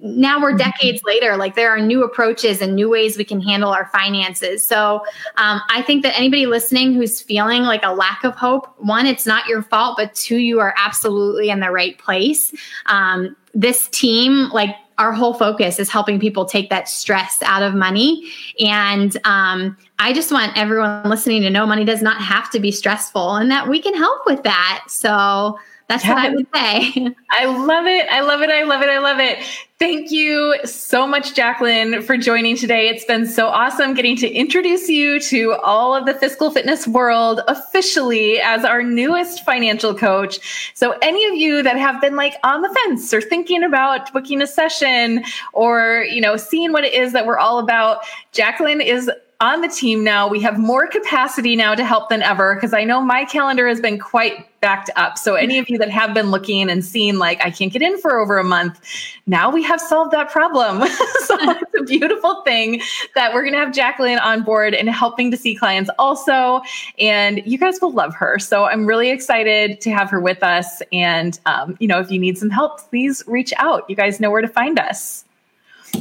now 0.00 0.40
we're 0.40 0.56
decades 0.56 1.02
later 1.04 1.36
like 1.36 1.54
there 1.54 1.70
are 1.70 1.80
new 1.80 2.02
approaches 2.04 2.60
and 2.60 2.74
new 2.74 2.88
ways 2.88 3.16
we 3.16 3.24
can 3.24 3.40
handle 3.40 3.70
our 3.70 3.86
finances. 3.86 4.66
So 4.66 5.04
um, 5.36 5.60
i 5.68 5.82
think 5.82 6.02
that 6.02 6.16
anybody 6.16 6.46
listening 6.46 6.94
who's 6.94 7.20
feeling 7.20 7.62
like 7.62 7.84
a 7.84 7.92
lack 7.92 8.24
of 8.24 8.34
hope 8.34 8.74
one 8.78 9.06
it's 9.06 9.26
not 9.26 9.46
your 9.46 9.62
fault 9.62 9.96
but 9.96 10.14
two 10.14 10.36
you 10.36 10.60
are 10.60 10.74
absolutely 10.76 11.50
in 11.50 11.60
the 11.60 11.70
right 11.70 11.98
place. 11.98 12.54
Um, 12.86 13.36
this 13.54 13.88
team 13.88 14.48
like 14.50 14.74
our 14.98 15.12
whole 15.12 15.34
focus 15.34 15.80
is 15.80 15.90
helping 15.90 16.20
people 16.20 16.44
take 16.44 16.70
that 16.70 16.88
stress 16.88 17.42
out 17.42 17.64
of 17.64 17.74
money. 17.74 18.30
And 18.60 19.16
um, 19.24 19.76
i 19.98 20.12
just 20.12 20.32
want 20.32 20.56
everyone 20.56 21.08
listening 21.08 21.42
to 21.42 21.50
know 21.50 21.66
money 21.66 21.84
does 21.84 22.02
not 22.02 22.20
have 22.20 22.50
to 22.50 22.60
be 22.60 22.70
stressful 22.70 23.36
and 23.36 23.50
that 23.50 23.68
we 23.68 23.80
can 23.80 23.94
help 23.94 24.24
with 24.26 24.42
that. 24.44 24.84
So 24.88 25.58
that's 25.88 26.06
what 26.06 26.16
I 26.16 26.30
would 26.30 26.46
say. 26.54 27.14
I 27.30 27.44
love 27.44 27.86
it. 27.86 28.06
I 28.10 28.20
love 28.20 28.40
it. 28.40 28.50
I 28.50 28.62
love 28.64 28.82
it. 28.82 28.88
I 28.88 28.98
love 28.98 29.18
it. 29.20 29.38
Thank 29.78 30.10
you 30.10 30.56
so 30.64 31.06
much, 31.06 31.34
Jacqueline, 31.34 32.00
for 32.00 32.16
joining 32.16 32.56
today. 32.56 32.88
It's 32.88 33.04
been 33.04 33.26
so 33.26 33.48
awesome 33.48 33.92
getting 33.92 34.16
to 34.16 34.30
introduce 34.30 34.88
you 34.88 35.20
to 35.20 35.54
all 35.62 35.94
of 35.94 36.06
the 36.06 36.14
fiscal 36.14 36.50
fitness 36.50 36.86
world 36.88 37.40
officially 37.48 38.40
as 38.40 38.64
our 38.64 38.82
newest 38.82 39.44
financial 39.44 39.94
coach. 39.94 40.72
So, 40.74 40.96
any 41.02 41.26
of 41.26 41.34
you 41.34 41.62
that 41.62 41.76
have 41.76 42.00
been 42.00 42.16
like 42.16 42.34
on 42.44 42.62
the 42.62 42.70
fence 42.70 43.12
or 43.12 43.20
thinking 43.20 43.62
about 43.62 44.10
booking 44.12 44.40
a 44.40 44.46
session 44.46 45.22
or, 45.52 46.06
you 46.08 46.20
know, 46.20 46.36
seeing 46.36 46.72
what 46.72 46.84
it 46.84 46.94
is 46.94 47.12
that 47.12 47.26
we're 47.26 47.38
all 47.38 47.58
about, 47.58 48.04
Jacqueline 48.32 48.80
is 48.80 49.10
on 49.44 49.60
the 49.60 49.68
team 49.68 50.02
now. 50.02 50.26
We 50.26 50.40
have 50.40 50.58
more 50.58 50.86
capacity 50.86 51.54
now 51.54 51.74
to 51.74 51.84
help 51.84 52.08
than 52.08 52.22
ever 52.22 52.54
because 52.54 52.72
I 52.72 52.82
know 52.84 53.02
my 53.02 53.26
calendar 53.26 53.68
has 53.68 53.78
been 53.78 53.98
quite 53.98 54.48
backed 54.62 54.88
up. 54.96 55.18
So, 55.18 55.34
any 55.34 55.58
of 55.58 55.68
you 55.68 55.76
that 55.76 55.90
have 55.90 56.14
been 56.14 56.30
looking 56.30 56.70
and 56.70 56.82
seeing 56.82 57.18
like, 57.18 57.44
I 57.44 57.50
can't 57.50 57.70
get 57.70 57.82
in 57.82 57.98
for 57.98 58.18
over 58.18 58.38
a 58.38 58.44
month, 58.44 58.80
now 59.26 59.50
we 59.50 59.62
have 59.62 59.82
solved 59.82 60.12
that 60.12 60.30
problem. 60.30 60.88
so, 61.26 61.36
it's 61.38 61.78
a 61.78 61.82
beautiful 61.82 62.40
thing 62.42 62.80
that 63.14 63.34
we're 63.34 63.42
going 63.42 63.52
to 63.52 63.58
have 63.58 63.74
Jacqueline 63.74 64.18
on 64.18 64.42
board 64.44 64.72
and 64.72 64.88
helping 64.88 65.30
to 65.30 65.36
see 65.36 65.54
clients 65.54 65.90
also. 65.98 66.62
And 66.98 67.42
you 67.44 67.58
guys 67.58 67.78
will 67.82 67.92
love 67.92 68.14
her. 68.14 68.38
So, 68.38 68.64
I'm 68.64 68.86
really 68.86 69.10
excited 69.10 69.82
to 69.82 69.90
have 69.90 70.08
her 70.08 70.20
with 70.20 70.42
us. 70.42 70.80
And, 70.90 71.38
um, 71.44 71.76
you 71.78 71.86
know, 71.86 72.00
if 72.00 72.10
you 72.10 72.18
need 72.18 72.38
some 72.38 72.48
help, 72.48 72.80
please 72.88 73.22
reach 73.26 73.52
out. 73.58 73.84
You 73.90 73.96
guys 73.96 74.20
know 74.20 74.30
where 74.30 74.40
to 74.40 74.48
find 74.48 74.78
us. 74.78 75.23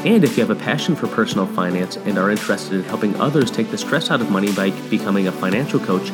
And 0.05 0.23
if 0.23 0.37
you 0.37 0.47
have 0.47 0.51
a 0.51 0.61
passion 0.61 0.95
for 0.95 1.09
personal 1.09 1.47
finance 1.47 1.97
and 1.97 2.19
are 2.19 2.31
interested 2.31 2.75
in 2.75 2.83
helping 2.85 3.17
others 3.17 3.51
take 3.51 3.71
the 3.71 3.79
stress 3.79 4.11
out 4.11 4.21
of 4.21 4.31
money 4.31 4.53
by 4.53 4.71
becoming 4.89 5.27
a 5.27 5.33
financial 5.33 5.81
coach, 5.81 6.13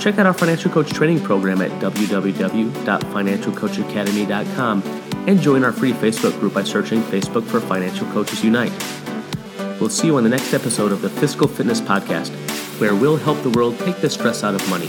check 0.00 0.18
out 0.18 0.26
our 0.26 0.32
financial 0.32 0.70
coach 0.70 0.90
training 0.90 1.20
program 1.20 1.60
at 1.60 1.72
www.financialcoachacademy.com 1.82 4.82
and 5.26 5.40
join 5.40 5.64
our 5.64 5.72
free 5.72 5.92
Facebook 5.92 6.38
group 6.38 6.54
by 6.54 6.62
searching 6.62 7.02
Facebook 7.02 7.44
for 7.44 7.60
Financial 7.60 8.06
Coaches 8.12 8.44
Unite. 8.44 8.70
We'll 9.80 9.90
see 9.90 10.06
you 10.06 10.16
on 10.16 10.22
the 10.22 10.30
next 10.30 10.54
episode 10.54 10.92
of 10.92 11.02
the 11.02 11.10
Fiscal 11.10 11.48
Fitness 11.48 11.80
Podcast, 11.80 12.30
where 12.80 12.94
we'll 12.94 13.16
help 13.16 13.42
the 13.42 13.50
world 13.50 13.76
take 13.80 13.96
the 13.96 14.08
stress 14.08 14.44
out 14.44 14.54
of 14.54 14.70
money. 14.70 14.88